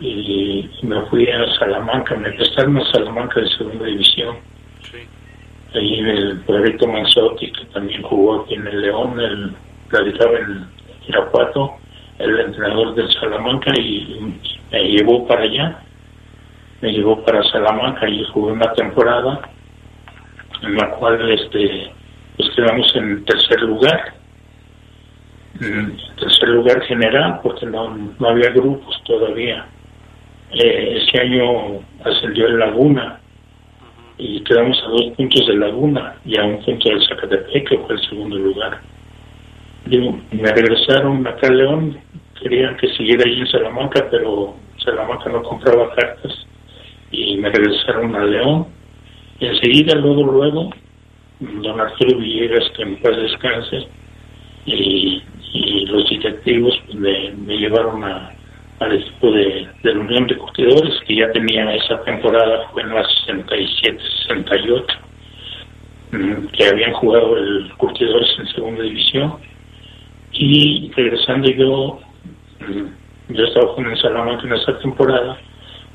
[0.00, 4.36] y me fui a Salamanca, me prestaron a Salamanca de segunda división.
[4.82, 4.98] Sí.
[5.74, 9.52] Ahí el proyecto Manzotti, que también jugó aquí en el León, él
[9.90, 10.66] radicaba en
[11.08, 11.76] Irapuato,
[12.18, 14.34] el entrenador del Salamanca, y
[14.70, 15.82] me llevó para allá.
[16.80, 19.40] Me llevó para Salamanca y jugué una temporada
[20.62, 21.90] en la cual este
[22.36, 24.14] pues quedamos en tercer lugar
[25.60, 29.66] en tercer lugar general porque no, no había grupos todavía
[30.52, 33.20] eh, ese año ascendió el Laguna
[34.18, 37.94] y quedamos a dos puntos de Laguna y a un punto del Zacatepec, que fue
[37.96, 38.80] el segundo lugar.
[39.86, 41.98] me regresaron acá a León,
[42.40, 46.46] querían que siguiera allí en Salamanca, pero Salamanca no compraba cartas
[47.10, 48.66] y me regresaron a León.
[49.38, 50.70] Y enseguida, luego, luego,
[51.40, 53.86] don Arturo Villegas, que en paz descanse,
[54.64, 55.22] y,
[55.86, 58.35] los directivos me llevaron a,
[58.80, 62.94] al equipo de, de la Unión de Curtidores, que ya tenía esa temporada, fue en
[62.94, 64.84] la 67-68,
[66.12, 69.34] mm, que habían jugado el Curtidores en segunda división.
[70.32, 72.00] Y regresando yo
[72.60, 75.36] mm, yo estaba con el Salamanca en esa temporada,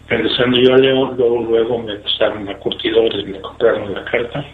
[0.10, 4.46] regresando yo a León, luego, luego me pasaron a curtidores, me compraron la carta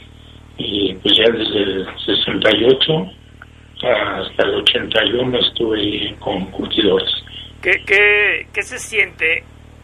[0.57, 3.11] y pues ya desde el 68
[3.77, 7.09] hasta el 81 estuve con curtidores.
[7.61, 9.43] ¿Qué, qué, qué se siente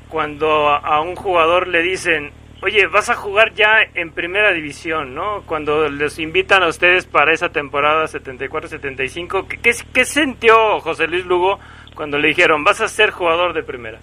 [0.09, 2.31] cuando a un jugador le dicen,
[2.63, 5.41] oye, vas a jugar ya en primera división, ¿no?
[5.45, 11.59] Cuando les invitan a ustedes para esa temporada 74-75, ¿qué, ¿qué, sintió José Luis Lugo
[11.93, 13.99] cuando le dijeron, vas a ser jugador de primera?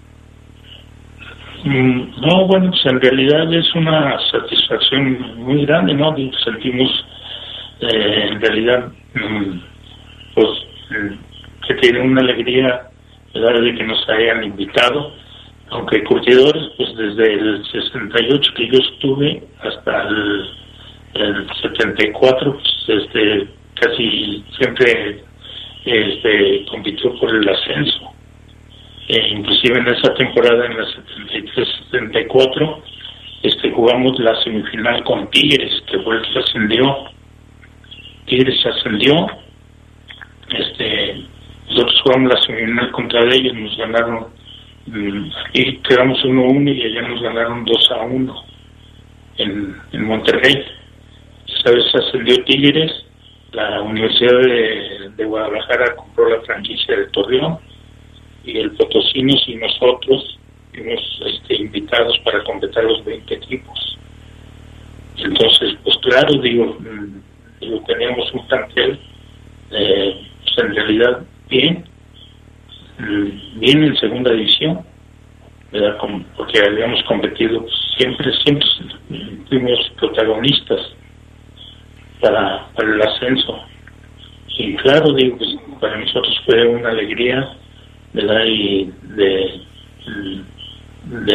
[1.65, 6.15] Mm, no, bueno, pues en realidad es una satisfacción muy grande, ¿no?
[6.45, 7.07] Sentimos
[7.81, 9.59] eh, en realidad, mm,
[10.35, 10.49] pues,
[10.91, 12.90] mm, que tiene una alegría
[13.33, 15.13] de que nos hayan invitado
[15.71, 20.57] aunque curtidores, pues desde el 68 que yo estuve hasta el,
[21.61, 25.23] 74, pues este, casi siempre
[25.85, 28.13] este, compitió por el ascenso.
[29.09, 30.85] E inclusive en esa temporada, en la
[31.93, 32.83] 73-74,
[33.43, 36.97] este, jugamos la semifinal con Tigres, que fue el que ascendió.
[38.27, 39.27] Tigres ascendió,
[40.51, 41.25] este,
[41.71, 44.27] nosotros jugamos la semifinal contra ellos, nos ganaron
[45.53, 48.45] y quedamos 1-1 y allá nos ganaron 2 a 1
[49.39, 50.65] en, en Monterrey.
[51.47, 52.93] Esa vez ascendió Tigres,
[53.53, 57.59] la Universidad de, de, Guadalajara compró la franquicia de Torreón
[58.45, 60.39] y el Potosinos y nosotros
[60.73, 63.99] fuimos este, invitados para completar los 20 equipos.
[65.19, 67.21] Entonces, pues claro, digo, mm,
[67.61, 68.99] digo teníamos un plantel,
[69.71, 71.85] eh, pues en realidad bien,
[73.57, 74.81] bien en segunda división,
[76.37, 77.67] porque habíamos competido
[77.99, 78.67] siempre, siempre
[79.49, 80.81] fuimos protagonistas
[82.21, 83.59] para, para el ascenso.
[84.59, 87.57] Y claro, digo, pues, para nosotros fue una alegría,
[88.13, 88.93] de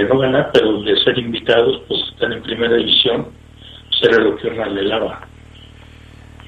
[0.04, 3.30] no ganar, pero de ser invitados, pues estar en primera división,
[3.89, 5.28] pues era lo que uno anhelaba.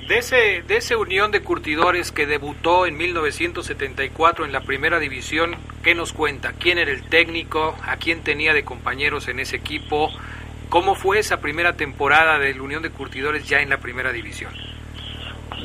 [0.08, 5.56] De ese, de ese Unión de Curtidores que debutó en 1974 en la primera división,
[5.84, 6.54] ¿qué nos cuenta?
[6.58, 7.76] ¿Quién era el técnico?
[7.86, 10.10] ¿A quién tenía de compañeros en ese equipo?
[10.70, 14.54] ¿Cómo fue esa primera temporada del Unión de Curtidores ya en la primera división?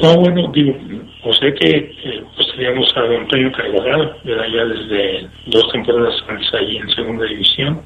[0.01, 0.77] No, bueno, digo,
[1.23, 6.53] o sea que eh, pues teníamos a Antonio Carvajal, era ya desde dos temporadas antes
[6.55, 7.81] ahí en segunda división,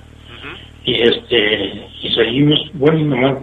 [0.84, 3.42] y este y seguimos, bueno, nomás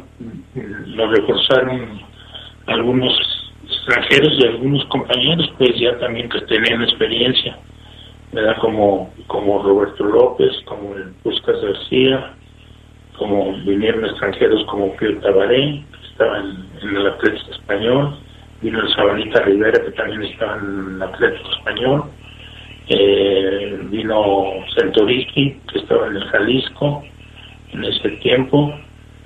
[0.56, 2.13] lo reforzaron
[2.68, 3.14] algunos
[3.66, 7.58] extranjeros y algunos compañeros pues ya también que tenían experiencia
[8.32, 12.34] verdad como como Roberto López como el Buscas García
[13.18, 18.18] como vinieron extranjeros como Pío Tabaré que estaba en, el Atlético Español
[18.62, 22.04] vino el Sabanita Rivera que también estaba en el Atlético Español
[22.90, 24.46] eh, vino
[24.78, 27.04] Centoriki que estaba en el Jalisco
[27.74, 28.74] en ese tiempo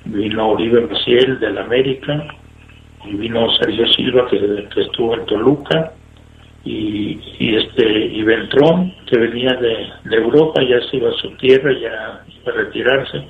[0.06, 2.28] vino Oribe Maciel del América
[3.10, 5.94] y vino Sergio Silva que, estuvo en Toluca
[6.64, 7.20] y,
[7.56, 12.54] este y Beltrón que venía de, Europa ya se iba a su tierra ya iba
[12.54, 13.24] a retirarse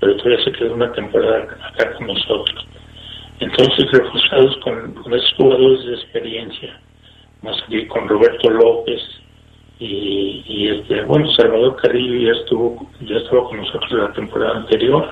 [0.00, 2.66] pero todavía se quedó una temporada acá con nosotros.
[3.38, 6.80] Entonces reforzados con, esos jugadores de experiencia
[7.42, 9.00] más que con Roberto López
[9.78, 15.08] y, este bueno Salvador Carrillo ya estuvo ya estaba con nosotros la temporada anterior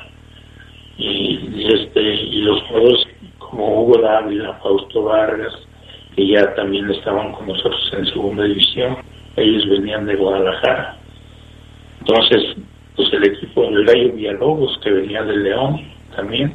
[0.97, 3.07] y, y este y los jugadores
[3.51, 5.53] como Hugo Dávila, Fausto Vargas,
[6.17, 8.97] que ya también estaban con nosotros en segunda división.
[9.37, 10.97] Ellos venían de Guadalajara.
[12.01, 12.57] Entonces,
[12.97, 15.81] pues el equipo del Gallo Villalobos, que venía del León
[16.17, 16.55] también,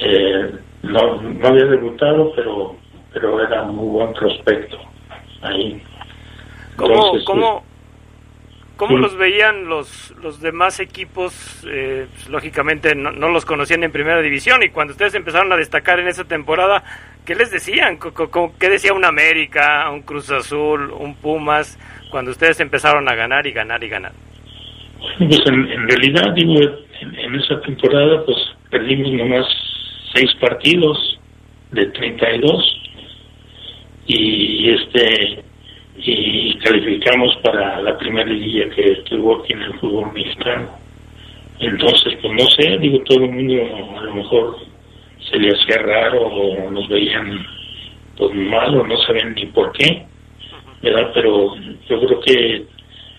[0.00, 2.76] eh, no, no había debutado, pero
[3.12, 4.78] pero era un muy buen prospecto
[5.42, 5.82] ahí.
[6.76, 7.62] ¿Cómo, ¿cómo,
[8.78, 11.34] ¿Cómo los veían los, los demás equipos?
[11.68, 15.98] Eh, pues, lógicamente no, los conocían en primera división y cuando ustedes empezaron a destacar
[15.98, 16.84] en esa temporada,
[17.26, 17.98] ¿qué les decían?
[18.60, 21.76] ¿Qué decía un América, un Cruz Azul, un Pumas,
[22.08, 24.12] cuando ustedes empezaron a ganar y ganar y ganar?
[25.18, 26.60] Pues en, realidad, digo,
[27.00, 28.38] en, esa temporada pues
[28.70, 29.46] perdimos nomás
[30.14, 31.18] seis partidos
[31.72, 32.80] de 32
[34.06, 35.47] y este
[36.00, 40.68] y calificamos para la primera liguilla que estuvo aquí en el fútbol mexicano.
[41.60, 44.56] Entonces, pues no sé, digo, todo el mundo a lo mejor
[45.30, 47.44] se le hacía raro o nos veían
[48.16, 50.04] pues mal o no sabían ni por qué,
[50.82, 51.10] ¿verdad?
[51.14, 51.54] Pero
[51.88, 52.64] yo creo que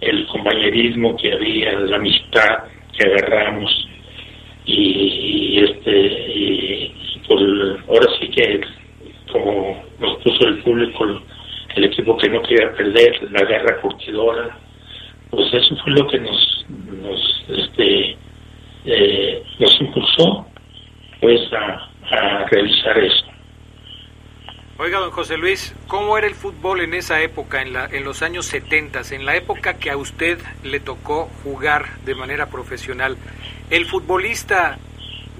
[0.01, 2.63] el compañerismo que había, la amistad
[2.97, 3.87] que agarramos
[4.65, 6.05] y, este
[6.35, 6.93] y,
[7.27, 7.41] pues
[7.87, 8.61] ahora sí que
[9.31, 11.21] como nos puso el público
[11.75, 14.57] el equipo que no quería perder, la guerra curtidora,
[15.29, 18.17] pues eso fue lo que nos, nos, este,
[18.85, 20.45] eh, nos impulsó
[21.21, 23.25] pues a, a realizar eso.
[24.81, 28.21] Oiga, don José Luis, ¿cómo era el fútbol en esa época, en, la, en los
[28.21, 33.17] años 70, en la época que a usted le tocó jugar de manera profesional?
[33.69, 34.77] ¿El futbolista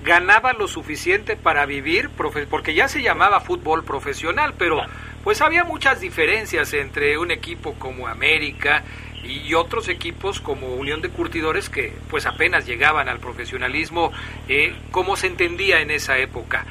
[0.04, 2.10] ganaba lo suficiente para vivir?
[2.50, 4.82] Porque ya se llamaba fútbol profesional, pero
[5.24, 8.84] pues había muchas diferencias entre un equipo como América
[9.24, 14.12] y otros equipos como Unión de Curtidores que pues apenas llegaban al profesionalismo.
[14.48, 16.66] Eh, ¿Cómo se entendía en esa época?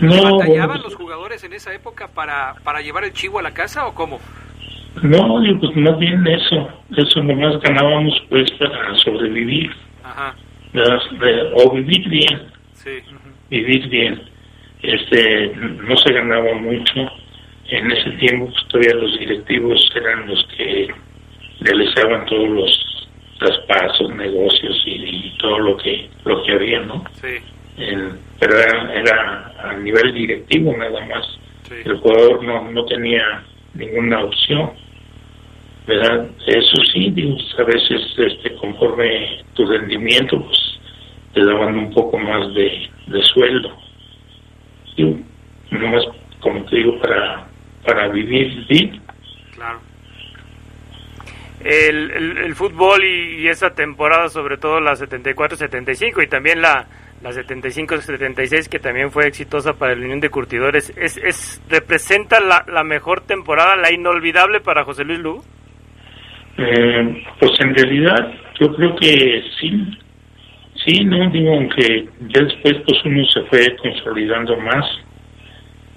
[0.00, 3.86] No, ¿Batallaban los jugadores en esa época para, para llevar el chivo a la casa
[3.86, 4.18] o cómo?
[5.02, 9.70] No, pues más bien eso, eso nomás ganábamos pues para sobrevivir.
[10.02, 10.34] Ajá.
[11.54, 12.42] O vivir bien.
[12.72, 12.98] Sí.
[13.50, 14.22] Vivir bien.
[14.82, 17.10] Este, no se ganaba mucho.
[17.70, 20.88] En ese tiempo pues, todavía los directivos eran los que
[21.60, 23.08] realizaban todos los
[23.38, 27.04] traspasos, negocios y, todo lo que lo que había, ¿no?
[27.14, 27.38] Sí
[28.38, 31.26] pero era, a nivel directivo nada más.
[31.84, 33.44] El jugador no, no tenía
[33.74, 34.70] ninguna opción.
[35.86, 36.28] ¿verdad?
[36.46, 37.12] Eso sí,
[37.58, 40.58] a veces este, conforme tu rendimiento, pues
[41.32, 43.76] te daban un poco más de, de sueldo.
[44.96, 45.04] Y
[45.70, 46.04] nomás,
[46.40, 47.48] como te digo, para,
[47.84, 49.00] para vivir bien.
[49.54, 49.80] Claro.
[51.62, 56.86] El, el, fútbol y, y, esa temporada, sobre todo la 74-75 y también la,
[57.22, 62.64] la 75-76 que también fue exitosa para el Unión de Curtidores, ¿es, es representa la,
[62.66, 65.44] la mejor temporada, la inolvidable para José Luis Lugo?
[66.56, 69.98] Eh, pues en realidad yo creo que sí,
[70.84, 74.84] sí, no digo aunque ya después pues uno se fue consolidando más,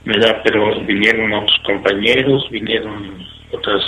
[0.05, 0.41] ¿verdad?
[0.43, 3.81] Pero vinieron otros compañeros, vinieron otras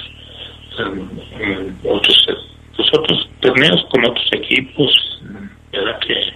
[0.79, 2.27] eh, otros
[2.75, 5.21] pues otros torneos con otros equipos,
[5.71, 5.99] ¿verdad?
[5.99, 6.33] Que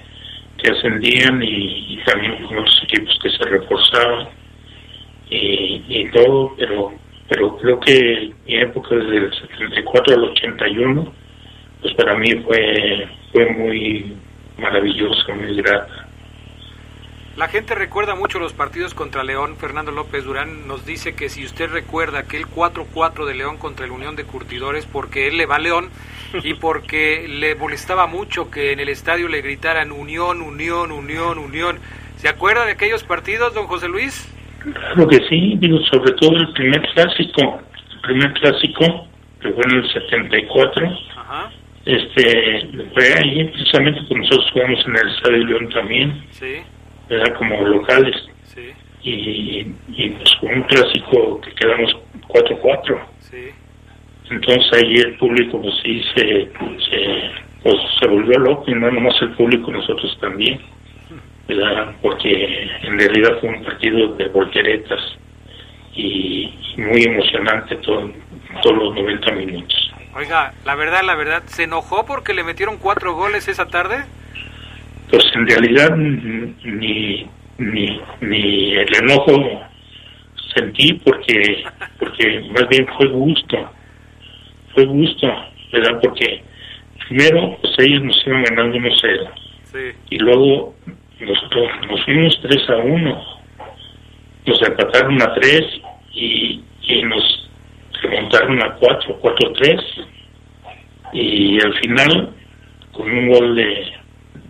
[0.62, 4.28] que ascendían y, también con otros equipos que se reforzaban
[5.30, 6.92] y, todo, pero
[7.30, 11.14] pero creo que mi época desde el 74 al 81,
[11.82, 14.16] pues para mí fue, fue muy
[14.58, 16.09] maravillosa, muy grata.
[17.40, 19.56] La gente recuerda mucho los partidos contra León.
[19.56, 23.92] Fernando López Durán nos dice que si usted recuerda aquel 4-4 de León contra el
[23.92, 25.88] Unión de Curtidores, porque él le va a León
[26.44, 31.80] y porque le molestaba mucho que en el estadio le gritaran Unión, Unión, Unión, Unión.
[32.18, 34.30] ¿Se acuerda de aquellos partidos, don José Luis?
[34.60, 37.62] Claro que sí, digo, sobre todo el primer clásico,
[37.94, 39.08] el primer clásico,
[39.40, 40.88] que fue en el 74.
[41.16, 41.52] Ajá.
[41.86, 46.26] Este, fue ahí precisamente que nosotros jugamos en el Estadio León también.
[46.32, 46.64] Sí.
[47.10, 48.16] Era como locales.
[48.43, 48.70] Sí.
[49.03, 51.95] Y, y pues fue un clásico que quedamos
[52.28, 52.99] 4-4.
[53.20, 53.49] Sí.
[54.30, 56.51] Entonces ahí el público pues sí se,
[56.89, 57.32] se,
[57.64, 60.60] pues, se volvió loco y no nomás el público, nosotros también,
[61.47, 61.95] ¿verdad?
[62.01, 64.99] Porque en realidad fue un partido de volteretas
[65.95, 68.10] y, muy emocionante todo,
[68.62, 69.91] todos los 90 minutos.
[70.16, 74.05] Oiga, la verdad, la verdad, ¿se enojó porque le metieron cuatro goles esa tarde?
[75.10, 79.68] Pues en realidad ni, ni, ni el enojo
[80.55, 81.64] sentí porque,
[81.99, 83.70] porque más bien fue gusto
[84.74, 85.28] fue gusto,
[85.72, 85.99] ¿verdad?
[86.01, 86.43] Porque
[87.07, 89.30] primero, pues ellos nos iban ganando 1-0.
[90.10, 90.76] Y luego
[91.20, 93.24] nosotros nos fuimos 3 a 1.
[94.45, 95.62] Nos empataron a 3
[96.14, 97.49] y, y nos
[98.01, 99.84] remontaron a 4, 4-3.
[101.14, 102.30] Y al final,
[102.91, 103.93] con un gol de,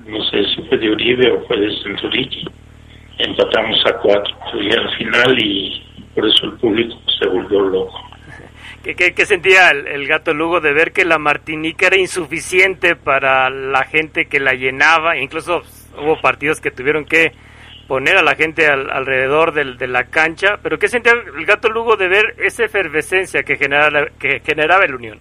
[0.10, 2.46] no sé si fue de Uribe o fue de Centurici,
[3.18, 4.62] empatamos a 4.
[4.62, 5.84] Y al final, y
[6.16, 8.10] por eso el público se volvió loco.
[8.84, 14.26] ¿Qué, sentía el, gato Lugo de ver que la Martinica era insuficiente para la gente
[14.26, 15.18] que la llenaba?
[15.18, 15.62] Incluso
[16.02, 17.34] hubo partidos que tuvieron que
[17.88, 20.58] poner a la gente alrededor de la cancha.
[20.64, 24.96] Pero ¿qué sentía el gato Lugo de ver esa efervescencia que generaba, que generaba el
[24.96, 25.20] Unión?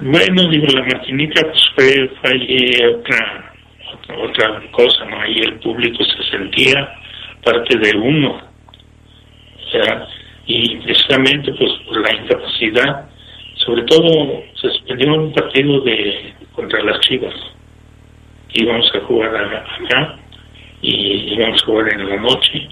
[0.00, 3.47] Bueno, digo, la Martinica pues, fue, fue otra,
[4.16, 5.20] otra cosa, ¿no?
[5.20, 6.94] Ahí el público se sentía
[7.44, 8.40] parte de uno.
[9.70, 10.06] Sea,
[10.46, 13.08] y precisamente pues por la incapacidad,
[13.56, 17.34] sobre todo se suspendió un partido de contra las Chivas.
[18.54, 20.18] Íbamos a jugar acá
[20.80, 22.68] y íbamos a jugar en la noche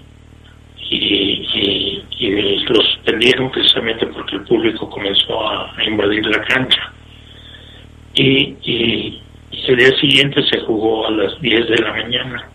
[0.89, 6.93] y, y, lo suspendieron precisamente porque el público comenzó a, invadir la cancha.
[8.15, 9.21] Y, y,
[9.67, 12.49] el día siguiente se jugó a las 10 de la mañana.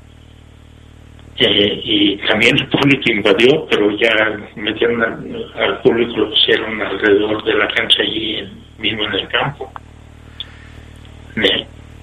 [1.39, 7.55] eh, y también el público invadió, pero ya metieron al, público, lo pusieron alrededor de
[7.55, 8.49] la cancha allí
[8.79, 9.73] mismo en el campo.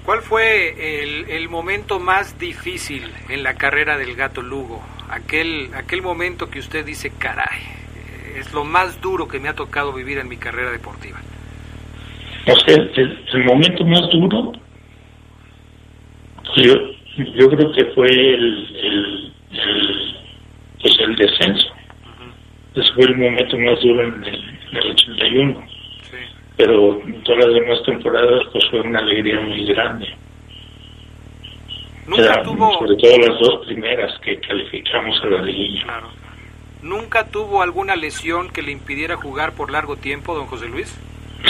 [0.04, 4.82] ¿Cuál fue el, el, momento más difícil en la carrera del gato Lugo?
[5.10, 7.62] Aquel, aquel momento que usted dice, caray,
[8.36, 11.20] es lo más duro que me ha tocado vivir en mi carrera deportiva.
[12.48, 14.54] O sea, el, momento más duro,
[16.58, 16.76] yo,
[17.36, 19.34] yo creo que fue el, el,
[20.82, 21.70] pues el descenso.
[22.76, 25.68] Ese fue el momento más duro en el, 81.
[26.58, 30.08] Pero todas las demás temporadas pues fue una alegría muy grande.
[32.06, 32.74] Nunca tuvo...
[32.74, 36.02] Sobre todo las dos primeras que calificamos a la liguilla.
[36.82, 40.98] ¿Nunca tuvo alguna lesión que le impidiera jugar por largo tiempo, don José Luis?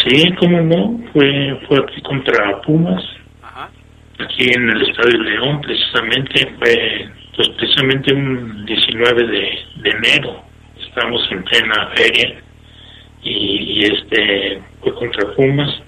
[0.04, 3.04] Sí, cómo no, fue, fue aquí contra Pumas,
[4.20, 10.43] aquí en el Estadio León, precisamente, fue pues precisamente un 19 de, enero,
[10.78, 12.41] estábamos en plena feria
[13.24, 15.82] y, este fue contra Pumas,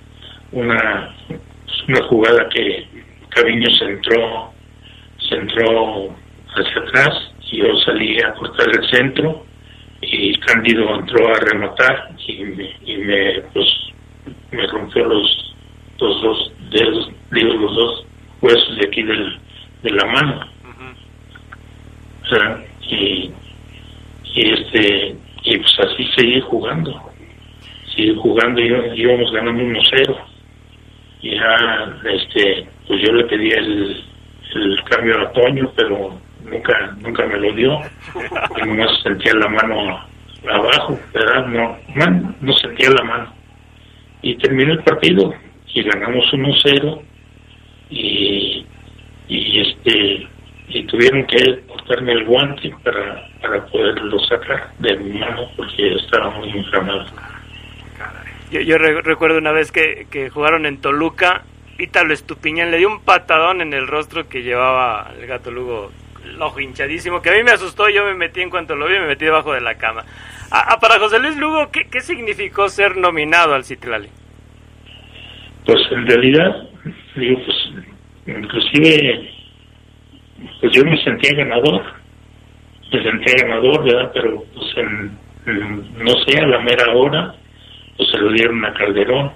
[0.54, 1.14] una,
[1.88, 2.88] una jugada que
[3.30, 4.54] Caviño se entró,
[5.30, 6.16] se entró
[6.56, 9.46] hacia atrás y yo salí a cortar el centro
[10.02, 13.68] y Cándido entró a rematar y me, y me pues
[14.52, 15.56] me rompió los,
[16.00, 18.06] los dos dedos, digo los dos
[18.42, 19.40] huesos de aquí del,
[19.84, 20.48] de la mano.
[22.24, 23.32] O sea, y,
[24.34, 27.12] y este y pues así seguí jugando.
[27.96, 30.18] Seguí jugando y íbamos ganando 1-0.
[31.22, 34.04] Y ya este pues yo le pedí el,
[34.56, 37.80] el cambio a Toño, pero nunca nunca me lo dio.
[38.58, 40.00] Y nomás sentía la mano
[40.50, 41.48] abajo, ¿verdad?
[41.48, 43.42] No, no, no sentía la mano
[44.22, 45.34] y terminó el partido
[45.74, 47.02] y ganamos 1-0
[47.92, 48.66] y,
[49.28, 50.28] y este
[50.70, 56.30] y tuvieron que cortarme el guante para, para poderlo sacar de mi mano porque estaba
[56.32, 57.06] muy inflamado.
[58.52, 61.44] Yo, yo recuerdo una vez que, que jugaron en Toluca,
[61.78, 65.92] Ítalo Estupiñán le dio un patadón en el rostro que llevaba el gato Lugo,
[66.24, 68.94] el ojo hinchadísimo, que a mí me asustó, yo me metí en cuanto lo vi,
[69.00, 70.04] me metí debajo de la cama.
[70.52, 74.10] Ah, ah, para José Luis Lugo, ¿qué, ¿qué, significó ser nominado al Citlali?
[75.66, 76.70] Pues en realidad,
[77.16, 77.86] digo, pues
[78.28, 79.30] inclusive,
[80.60, 81.84] pues yo me sentía ganador,
[82.92, 84.12] me sentía ganador, ¿verdad?
[84.14, 85.18] Pero pues en,
[85.98, 87.36] no sé, a la mera hora,
[87.98, 89.32] pues se lo dieron a Calderón,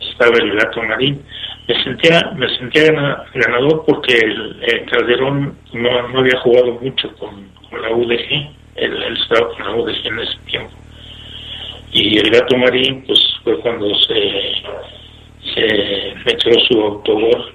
[0.00, 1.22] estaba el gato marín.
[1.66, 2.92] Me sentía, me sentía
[3.34, 9.48] ganador porque el, Calderón no, no había jugado mucho con, con la UDG él, estaba
[9.50, 10.72] con la UDG en ese tiempo.
[11.92, 14.14] Y el gato marín, pues fue cuando se,
[15.52, 17.54] se metió su autogol,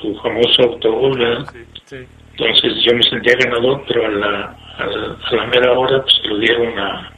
[0.00, 1.54] su famoso autogol, ¿verdad?
[1.90, 6.38] Entonces yo me sentía ganador, pero a la, a la, mera hora pues, se lo
[6.38, 7.12] dieron a,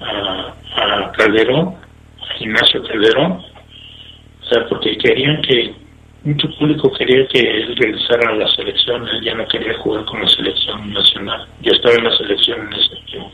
[0.00, 1.74] a, a Calderón,
[2.22, 5.74] a Ignacio Calderón, o sea, porque querían que
[6.22, 10.20] mucho público quería que él regresara a la selección, él ya no quería jugar con
[10.20, 13.32] la selección nacional, ya estaba en la selección en ese tiempo,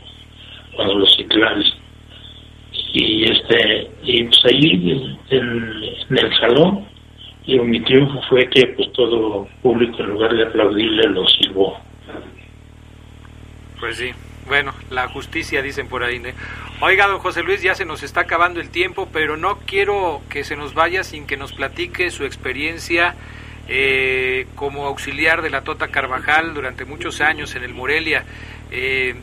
[0.75, 1.73] cuando los ciclares.
[2.93, 6.87] Y este, y pues ahí en, el salón,
[7.45, 11.79] y mi triunfo fue que pues todo público en lugar de aplaudirle lo silbó.
[13.79, 14.11] Pues sí.
[14.47, 16.21] Bueno, la justicia dicen por ahí.
[16.79, 20.45] Oiga, don José Luis, ya se nos está acabando el tiempo, pero no quiero que
[20.45, 23.15] se nos vaya sin que nos platique su experiencia
[23.67, 28.23] eh, como auxiliar de la Tota Carvajal durante muchos años en el Morelia.
[28.71, 29.15] Eh,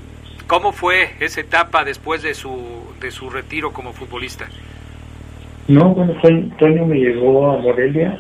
[0.47, 4.47] ¿Cómo fue esa etapa después de su, de su retiro como futbolista?
[5.69, 6.15] No, bueno,
[6.59, 8.19] Toño me llegó a Morelia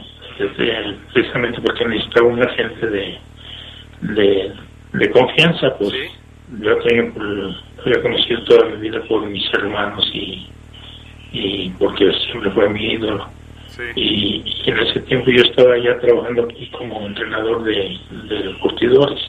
[1.13, 3.19] precisamente porque necesitaba un agente de,
[4.93, 5.93] de, confianza, pues
[6.61, 7.55] yo tengo,
[7.85, 10.47] había conocido toda mi vida por mis hermanos y,
[11.33, 13.29] y porque siempre fue mi ídolo.
[13.97, 17.99] Y, en ese tiempo yo estaba ya trabajando aquí como entrenador de,
[18.29, 19.21] de curtidores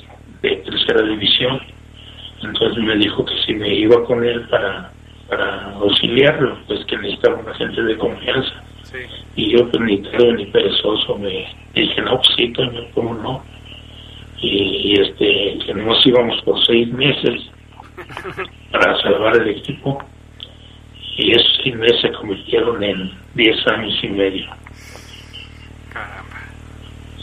[0.42, 1.60] de tercera división.
[2.46, 4.92] Entonces me dijo que si me iba con él para,
[5.28, 8.64] para auxiliarlo, pues que necesitaba una gente de confianza.
[9.36, 12.54] Y yo pues ni ni perezoso me dije, no, pues sí,
[12.94, 13.44] ¿cómo no?
[14.42, 17.42] y, este que nos íbamos por seis meses
[18.72, 20.04] para salvar el equipo
[21.18, 24.46] y esos seis meses se convirtieron en diez años y medio.
[25.94, 26.42] Caramba.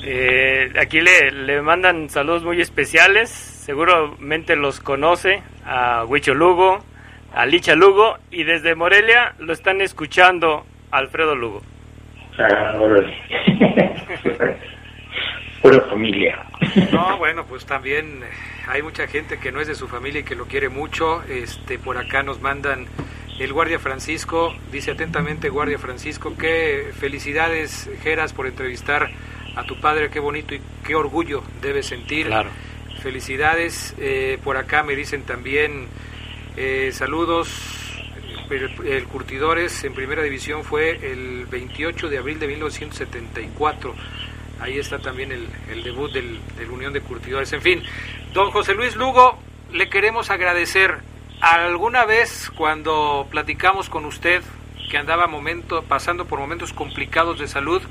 [0.04, 6.80] Eh, aquí le, le mandan saludos muy especiales, seguramente los conoce, a Huicho Lugo,
[7.32, 11.62] a Licha Lugo, y desde Morelia lo están escuchando Alfredo Lugo.
[12.38, 12.76] Ah,
[15.62, 16.44] Pura familia.
[16.90, 18.26] No, bueno, pues también eh,
[18.68, 21.22] hay mucha gente que no es de su familia y que lo quiere mucho.
[21.22, 22.86] Este, por acá nos mandan
[23.38, 29.08] el guardia Francisco, dice atentamente guardia Francisco, qué felicidades, Geras, por entrevistar
[29.54, 32.26] a tu padre, qué bonito y qué orgullo debes sentir.
[32.26, 32.50] Claro.
[33.02, 35.88] Felicidades, eh, por acá me dicen también
[36.56, 37.48] eh, saludos.
[38.84, 43.94] El, Curtidores en primera división fue el 28 de abril de 1974.
[44.60, 47.52] Ahí está también el, el debut del, del, Unión de Curtidores.
[47.54, 47.82] En fin,
[48.34, 49.38] don José Luis Lugo,
[49.72, 50.98] le queremos agradecer.
[51.40, 54.42] Alguna vez cuando platicamos con usted
[54.90, 57.82] que andaba momento, pasando por momentos complicados de salud,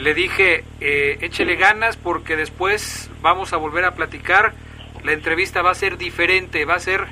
[0.00, 4.54] le dije, eh, échele ganas porque después vamos a volver a platicar.
[5.04, 7.06] La entrevista va a ser diferente, va a ser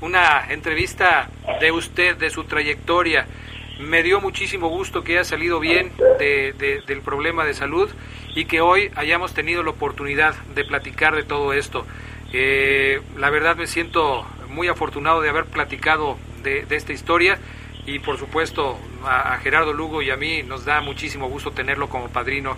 [0.00, 1.30] una entrevista
[1.60, 3.26] de usted, de su trayectoria.
[3.78, 7.88] Me dio muchísimo gusto que haya salido bien de, de, del problema de salud
[8.34, 11.86] y que hoy hayamos tenido la oportunidad de platicar de todo esto.
[12.32, 17.38] Eh, la verdad me siento muy afortunado de haber platicado de esta historia
[17.86, 21.88] y por supuesto a, a, Gerardo Lugo y a mí nos da muchísimo gusto tenerlo
[21.88, 22.56] como padrino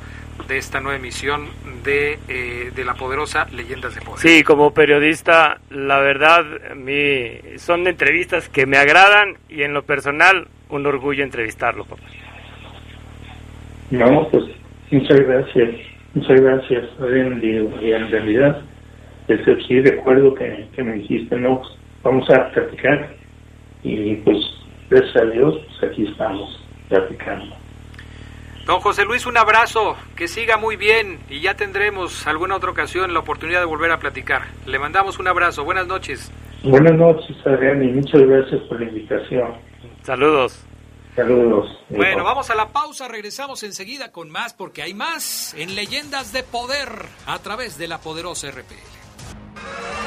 [0.49, 1.49] de esta nueva emisión
[1.85, 4.21] de, eh, de la poderosa Leyendas de Poder.
[4.21, 6.45] Sí, como periodista, la verdad,
[6.75, 12.03] mi, son entrevistas que me agradan y en lo personal un orgullo entrevistarlo, papá.
[13.91, 14.45] No, pues
[14.91, 15.75] muchas gracias,
[16.15, 16.85] muchas gracias.
[17.01, 18.63] Y en realidad,
[19.67, 21.63] sí recuerdo que, que me dijiste, no,
[22.03, 23.15] vamos a platicar
[23.83, 24.39] y pues
[24.91, 27.57] gracias a Dios, pues aquí estamos platicando.
[28.66, 33.14] Don José Luis, un abrazo, que siga muy bien y ya tendremos alguna otra ocasión
[33.14, 34.43] la oportunidad de volver a platicar.
[34.66, 36.32] Le mandamos un abrazo, buenas noches.
[36.64, 39.53] Buenas noches, Adrián, y muchas gracias por la invitación.
[40.03, 40.66] Saludos.
[41.14, 41.78] Saludos.
[41.89, 46.43] Bueno, vamos a la pausa, regresamos enseguida con más porque hay más en Leyendas de
[46.43, 46.89] Poder
[47.26, 50.06] a través de la poderosa RPL.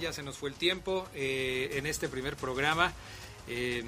[0.00, 2.92] Ya se nos fue el tiempo eh, en este primer programa.
[3.48, 3.84] Eh,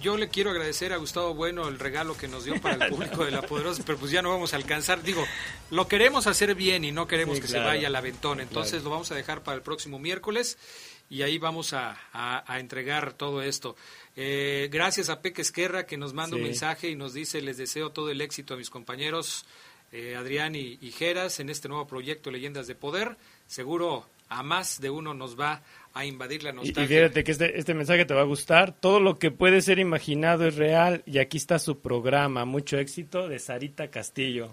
[0.00, 3.24] yo le quiero agradecer a Gustavo Bueno el regalo que nos dio para el público
[3.24, 5.02] de La Poderosa, pero pues ya no vamos a alcanzar.
[5.02, 5.24] Digo,
[5.70, 7.64] lo queremos hacer bien y no queremos sí, que claro.
[7.64, 8.40] se vaya al aventón.
[8.40, 8.84] Entonces claro.
[8.84, 10.58] lo vamos a dejar para el próximo miércoles
[11.08, 13.76] y ahí vamos a, a, a entregar todo esto.
[14.16, 16.42] Eh, gracias a Peque Esquerra que nos manda sí.
[16.42, 19.44] un mensaje y nos dice, les deseo todo el éxito a mis compañeros
[19.96, 23.16] eh, Adrián y, y Geras en este nuevo proyecto Leyendas de Poder.
[23.46, 25.62] Seguro a más de uno nos va
[25.94, 26.82] a invadir la nostalgia.
[26.82, 28.78] Y, y fíjate que este, este mensaje te va a gustar.
[28.78, 32.44] Todo lo que puede ser imaginado es real y aquí está su programa.
[32.44, 34.50] Mucho éxito de Sarita Castillo.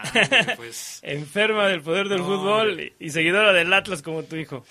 [0.00, 1.00] Ah, pues.
[1.02, 4.64] Enferma del poder del no, fútbol y, seguidora del Atlas como tu hijo.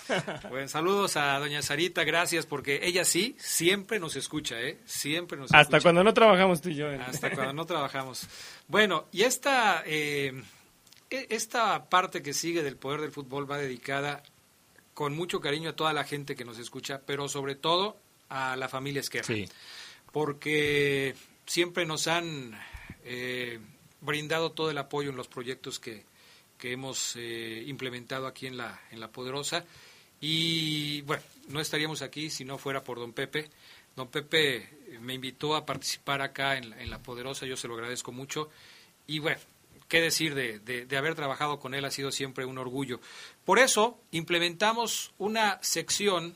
[0.49, 4.80] Bueno, saludos a doña Sarita, gracias porque ella sí siempre nos escucha, ¿eh?
[4.86, 5.82] Siempre nos Hasta escucha.
[5.82, 6.89] cuando no trabajamos tú y yo.
[6.89, 6.99] ¿eh?
[7.05, 8.28] Hasta cuando no trabajamos.
[8.67, 9.84] Bueno, y esta...
[9.86, 10.34] Eh,
[11.09, 14.23] esta parte que sigue del poder del fútbol va dedicada
[14.93, 17.97] con mucho cariño a toda la gente que nos escucha, pero sobre todo
[18.28, 19.28] a la familia Esquerra.
[19.28, 19.47] Sí.
[20.11, 21.15] Porque
[21.45, 22.59] siempre nos han
[23.05, 23.59] eh,
[24.02, 26.06] brindado todo el apoyo en los proyectos que,
[26.58, 29.66] que hemos eh, implementado aquí en la, en la Poderosa.
[30.20, 33.50] Y bueno, no estaríamos aquí si no fuera por don Pepe.
[33.95, 34.70] Don Pepe
[35.02, 38.50] me invitó a participar acá en en la Poderosa, yo se lo agradezco mucho.
[39.06, 39.39] Y bueno,
[39.88, 43.00] qué decir de, de, de, haber trabajado con él, ha sido siempre un orgullo.
[43.45, 46.36] Por eso implementamos una sección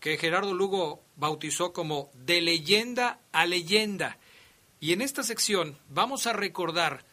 [0.00, 4.16] que Gerardo Lugo bautizó como de leyenda a leyenda.
[4.80, 7.04] Y en esta sección vamos a recordar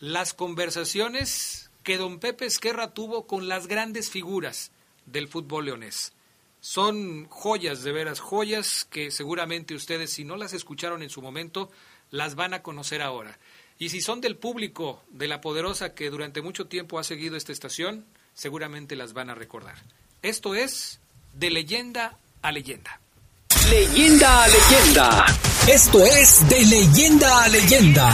[0.00, 4.72] las conversaciones que don Pepe Esquerra tuvo con las grandes figuras
[5.06, 6.12] del fútbol leonés.
[6.60, 11.70] Son joyas, de veras, joyas que seguramente ustedes, si no las escucharon en su momento,
[12.10, 13.38] las van a conocer ahora.
[13.78, 17.52] Y si son del público de La Poderosa que durante mucho tiempo ha seguido esta
[17.52, 18.04] estación,
[18.34, 19.76] seguramente las van a recordar.
[20.22, 20.98] Esto es
[21.34, 23.00] De leyenda a leyenda.
[23.70, 25.26] Leyenda a leyenda.
[25.66, 28.08] Esto es De leyenda a leyenda.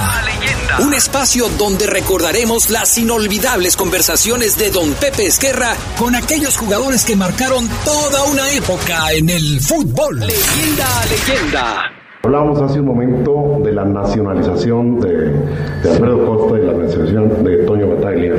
[0.82, 7.16] Un espacio donde recordaremos las inolvidables conversaciones de don Pepe Esquerra con aquellos jugadores que
[7.16, 10.20] marcaron toda una época en el fútbol.
[10.20, 11.92] Leyenda a leyenda.
[12.22, 15.32] Hablábamos hace un momento de la nacionalización de,
[15.82, 18.34] de Alfredo Costa y la nacionalización de Toño Bataglia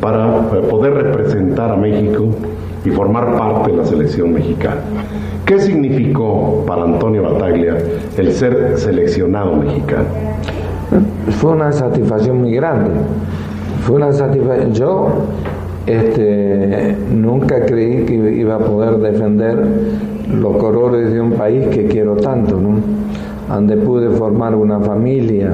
[0.00, 2.28] para poder representar a México
[2.84, 4.82] y formar parte de la selección mexicana.
[5.46, 7.76] ¿Qué significó para Antonio Bataglia
[8.16, 10.06] el ser seleccionado mexicano?
[11.38, 12.90] Fue una satisfacción muy grande.
[13.82, 14.72] Fue una satisfacción.
[14.72, 15.08] Yo
[15.86, 19.58] este, nunca creí que iba a poder defender
[20.32, 22.76] los colores de un país que quiero tanto, ¿no?
[23.46, 25.52] Donde pude formar una familia,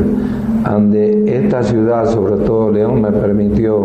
[0.71, 3.85] donde esta ciudad, sobre todo León, me permitió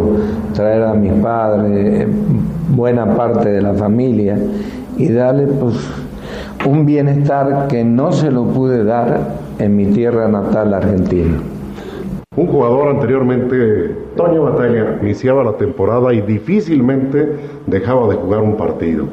[0.53, 2.07] traer a mis padres,
[2.69, 4.37] buena parte de la familia,
[4.97, 5.75] y darle pues
[6.65, 11.37] un bienestar que no se lo pude dar en mi tierra natal, Argentina.
[12.35, 19.05] Un jugador anteriormente, Toño Batalla, iniciaba la temporada y difícilmente dejaba de jugar un partido.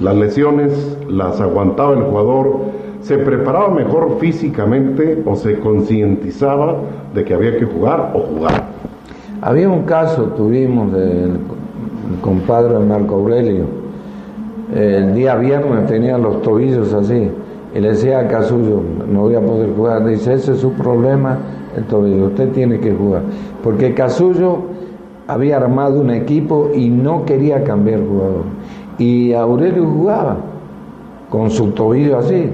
[0.00, 2.56] Las lesiones las aguantaba el jugador,
[3.00, 6.76] se preparaba mejor físicamente o se concientizaba
[7.14, 8.64] de que había que jugar o jugar.
[9.40, 11.38] Había un caso, tuvimos del
[12.22, 13.83] compadre Marco Aurelio,
[14.72, 17.30] el día viernes tenía los tobillos así,
[17.74, 21.38] y le decía a Casullo, no voy a poder jugar, dice, ese es su problema,
[21.76, 23.22] el tobillo, usted tiene que jugar,
[23.62, 24.58] porque Casullo
[25.26, 28.44] había armado un equipo y no quería cambiar jugador.
[28.98, 30.36] Y Aurelio jugaba
[31.30, 32.48] con su tobillo así,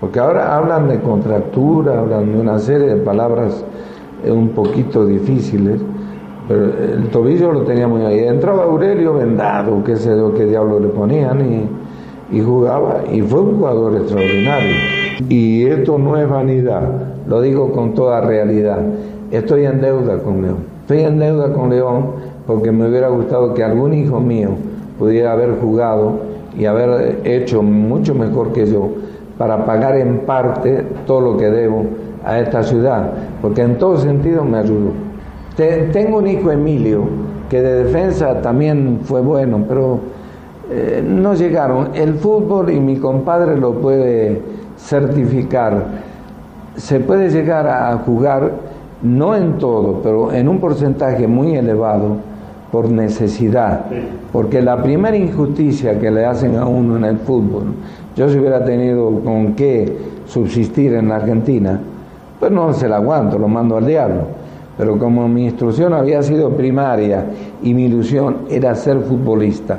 [0.00, 3.64] porque ahora hablan de contractura, hablan de una serie de palabras
[4.24, 5.80] eh, un poquito difíciles,
[6.52, 8.20] el tobillo lo teníamos ahí.
[8.20, 13.40] Entraba Aurelio vendado, qué sé yo, qué diablo le ponían y, y jugaba, y fue
[13.40, 14.74] un jugador extraordinario.
[15.28, 16.82] Y esto no es vanidad,
[17.26, 18.80] lo digo con toda realidad.
[19.30, 20.58] Estoy en deuda con León.
[20.82, 22.06] Estoy en deuda con León
[22.46, 24.50] porque me hubiera gustado que algún hijo mío
[24.98, 26.20] pudiera haber jugado
[26.58, 28.90] y haber hecho mucho mejor que yo
[29.38, 31.86] para pagar en parte todo lo que debo
[32.24, 35.11] a esta ciudad, porque en todo sentido me ayudó.
[35.56, 37.04] Tengo un hijo Emilio,
[37.50, 40.00] que de defensa también fue bueno, pero
[40.70, 41.90] eh, no llegaron.
[41.94, 44.40] El fútbol, y mi compadre lo puede
[44.78, 45.84] certificar,
[46.76, 48.52] se puede llegar a jugar,
[49.02, 52.16] no en todo, pero en un porcentaje muy elevado,
[52.72, 53.84] por necesidad.
[54.32, 57.64] Porque la primera injusticia que le hacen a uno en el fútbol,
[58.16, 59.94] yo si hubiera tenido con qué
[60.26, 61.78] subsistir en la Argentina,
[62.40, 64.41] pues no se la aguanto, lo mando al diablo.
[64.76, 67.26] Pero como mi instrucción había sido primaria
[67.62, 69.78] y mi ilusión era ser futbolista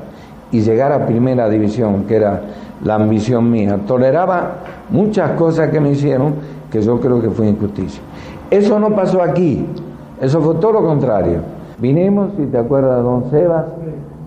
[0.52, 2.42] y llegar a primera división, que era
[2.84, 4.58] la ambición mía, toleraba
[4.90, 6.36] muchas cosas que me hicieron
[6.70, 8.02] que yo creo que fue injusticia.
[8.52, 9.66] Eso no pasó aquí,
[10.22, 11.40] eso fue todo lo contrario.
[11.80, 13.66] Vinimos, si te acuerdas, don Sebas,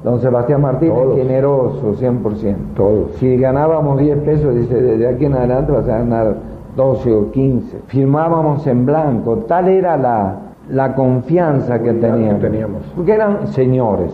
[0.03, 2.57] don Sebastián Martínez, generoso, 100%.
[2.77, 3.13] Todos.
[3.19, 6.37] Si ganábamos 10 pesos, dice, desde aquí en adelante vas a ganar
[6.77, 7.79] 12 o 15.
[7.87, 12.41] Firmábamos en blanco, tal era la, la confianza que teníamos.
[12.41, 12.83] teníamos.
[12.95, 14.13] Porque eran señores,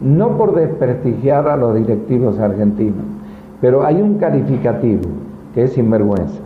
[0.00, 3.04] no por desprestigiar a los directivos argentinos,
[3.60, 5.08] pero hay un calificativo
[5.54, 6.40] que es sinvergüenza.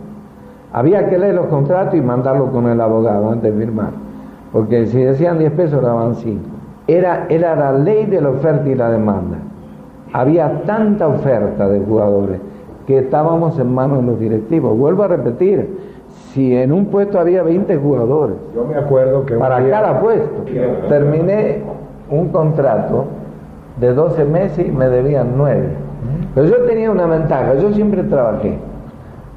[0.73, 4.07] Había que leer los contratos y mandarlo con el abogado antes de firmar
[4.51, 6.39] porque si decían 10 pesos daban 5.
[6.87, 9.37] Era, era la ley de la oferta y la demanda.
[10.13, 12.39] Había tanta oferta de jugadores
[12.85, 14.77] que estábamos en manos de los directivos.
[14.77, 15.67] Vuelvo a repetir,
[16.33, 20.43] si en un puesto había 20 jugadores, yo me acuerdo que para cada puesto,
[20.87, 21.61] terminé
[22.09, 23.05] un contrato
[23.79, 25.67] de 12 meses y me debían 9.
[26.35, 28.57] Pero yo tenía una ventaja, yo siempre trabajé.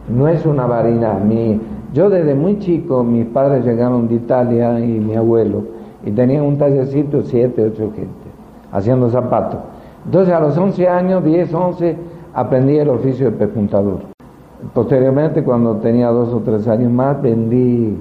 [0.08, 1.60] No es una varina, mi
[1.92, 5.64] yo desde muy chico, mis padres llegaron de Italia y mi abuelo,
[6.04, 8.30] y tenían un tallercito, siete, ocho gente,
[8.70, 9.58] haciendo zapatos.
[10.04, 11.96] Entonces a los 11 años, 10, 11,
[12.32, 14.09] aprendí el oficio de pepuntador.
[14.74, 17.98] Posteriormente, cuando tenía dos o tres años más, vendí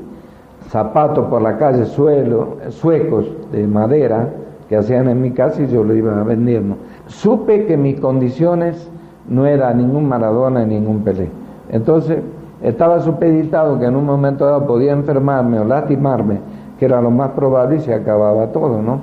[0.68, 4.30] zapatos por la calle, suelo, suecos de madera
[4.68, 6.76] que hacían en mi casa y yo lo iba vendiendo.
[7.07, 8.89] Supe que mis condiciones
[9.28, 11.30] no era ningún Maradona ni ningún Pelé.
[11.72, 12.20] Entonces
[12.62, 16.39] estaba supeditado que en un momento dado podía enfermarme o lastimarme,
[16.78, 18.99] que era lo más probable y se acababa todo, ¿no?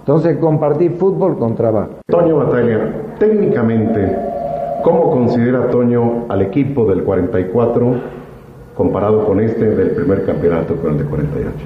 [0.00, 1.90] Entonces compartí fútbol con trabajo.
[2.08, 4.31] Toño Batalla, técnicamente,
[4.82, 7.94] ¿cómo considera Toño al equipo del 44
[8.76, 11.56] comparado con este del primer campeonato con el de 48?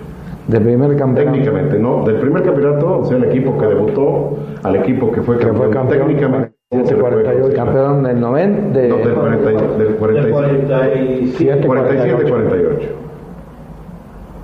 [0.49, 1.33] Del primer campeonato.
[1.33, 5.39] Técnicamente, no, del primer campeonato, o sea, el equipo que debutó al equipo que fue
[5.39, 5.71] campeón.
[5.71, 6.57] campeón técnicamente.
[6.69, 7.55] 48.
[7.55, 8.79] Campeón del 90.
[8.79, 12.89] De, no, del, 40, del 47, 47, 48.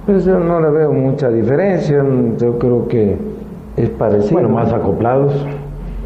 [0.07, 2.05] Pero yo no le veo mucha diferencia.
[2.39, 3.17] Yo creo que
[3.77, 4.35] es parecido.
[4.35, 5.35] Bueno, más acoplados.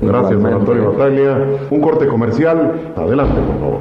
[0.01, 1.37] Gracias, don Antonio Bataglia.
[1.71, 2.93] Un corte comercial.
[2.97, 3.81] Adelante, por favor.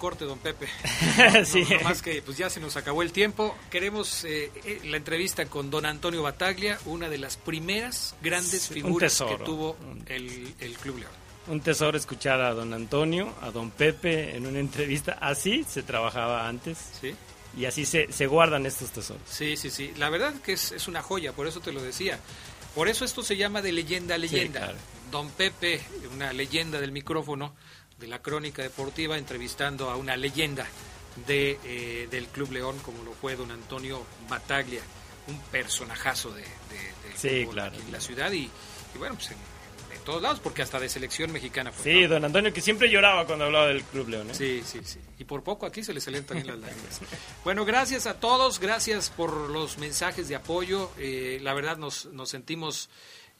[0.00, 0.66] corte, don Pepe.
[1.44, 1.64] sí.
[1.84, 3.56] más que pues ya se nos acabó el tiempo.
[3.70, 9.22] Queremos eh, eh, la entrevista con don Antonio Bataglia, una de las primeras grandes figuras
[9.22, 11.12] que tuvo el, el Club León.
[11.46, 15.18] Un tesoro escuchar a don Antonio, a don Pepe en una entrevista.
[15.20, 16.78] Así se trabajaba antes.
[17.00, 17.14] Sí.
[17.56, 19.22] Y así se, se guardan estos tesoros.
[19.28, 19.92] Sí, sí, sí.
[19.96, 22.18] La verdad que es, es una joya, por eso te lo decía.
[22.74, 24.74] Por eso esto se llama de leyenda a leyenda.
[25.10, 25.80] Don Pepe,
[26.14, 27.54] una leyenda del micrófono,
[27.98, 30.66] de la crónica deportiva, entrevistando a una leyenda
[31.26, 34.82] de, eh, del Club León, como lo fue don Antonio Bataglia,
[35.26, 36.44] un personajazo de,
[37.16, 37.76] sí, claro.
[37.76, 38.50] en la ciudad y,
[38.98, 39.36] bueno, pues en,
[40.00, 41.84] todos lados, porque hasta de selección mexicana fue.
[41.84, 44.30] Sí, don Antonio, que siempre lloraba cuando hablaba del Club León.
[44.30, 44.34] ¿eh?
[44.34, 44.98] Sí, sí, sí.
[45.18, 47.00] Y por poco aquí se le salen también las lágrimas.
[47.44, 50.90] bueno, gracias a todos, gracias por los mensajes de apoyo.
[50.98, 52.90] Eh, la verdad nos, nos sentimos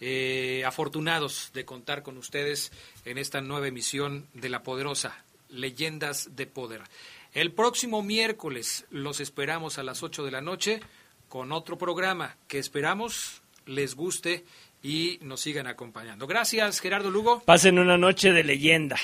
[0.01, 2.73] eh, afortunados de contar con ustedes
[3.05, 6.83] en esta nueva emisión de La Poderosa, Leyendas de Poder.
[7.35, 10.81] El próximo miércoles los esperamos a las 8 de la noche
[11.29, 14.45] con otro programa que esperamos les guste
[14.83, 16.27] y nos sigan acompañando.
[16.27, 17.41] Gracias, Gerardo Lugo.
[17.41, 18.97] Pasen una noche de leyenda.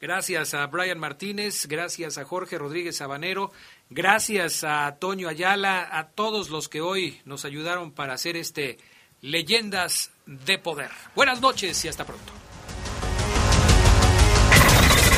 [0.00, 3.50] Gracias a Brian Martínez, gracias a Jorge Rodríguez Sabanero,
[3.88, 8.76] gracias a Toño Ayala, a todos los que hoy nos ayudaron para hacer este
[9.22, 10.90] Leyendas de Poder.
[11.14, 12.32] Buenas noches y hasta pronto.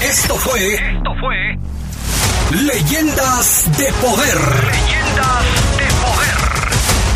[0.02, 0.74] Esto fue.
[0.74, 1.58] Esto fue.
[2.62, 4.38] Leyendas de Poder.
[4.38, 5.87] Leyendas de Poder.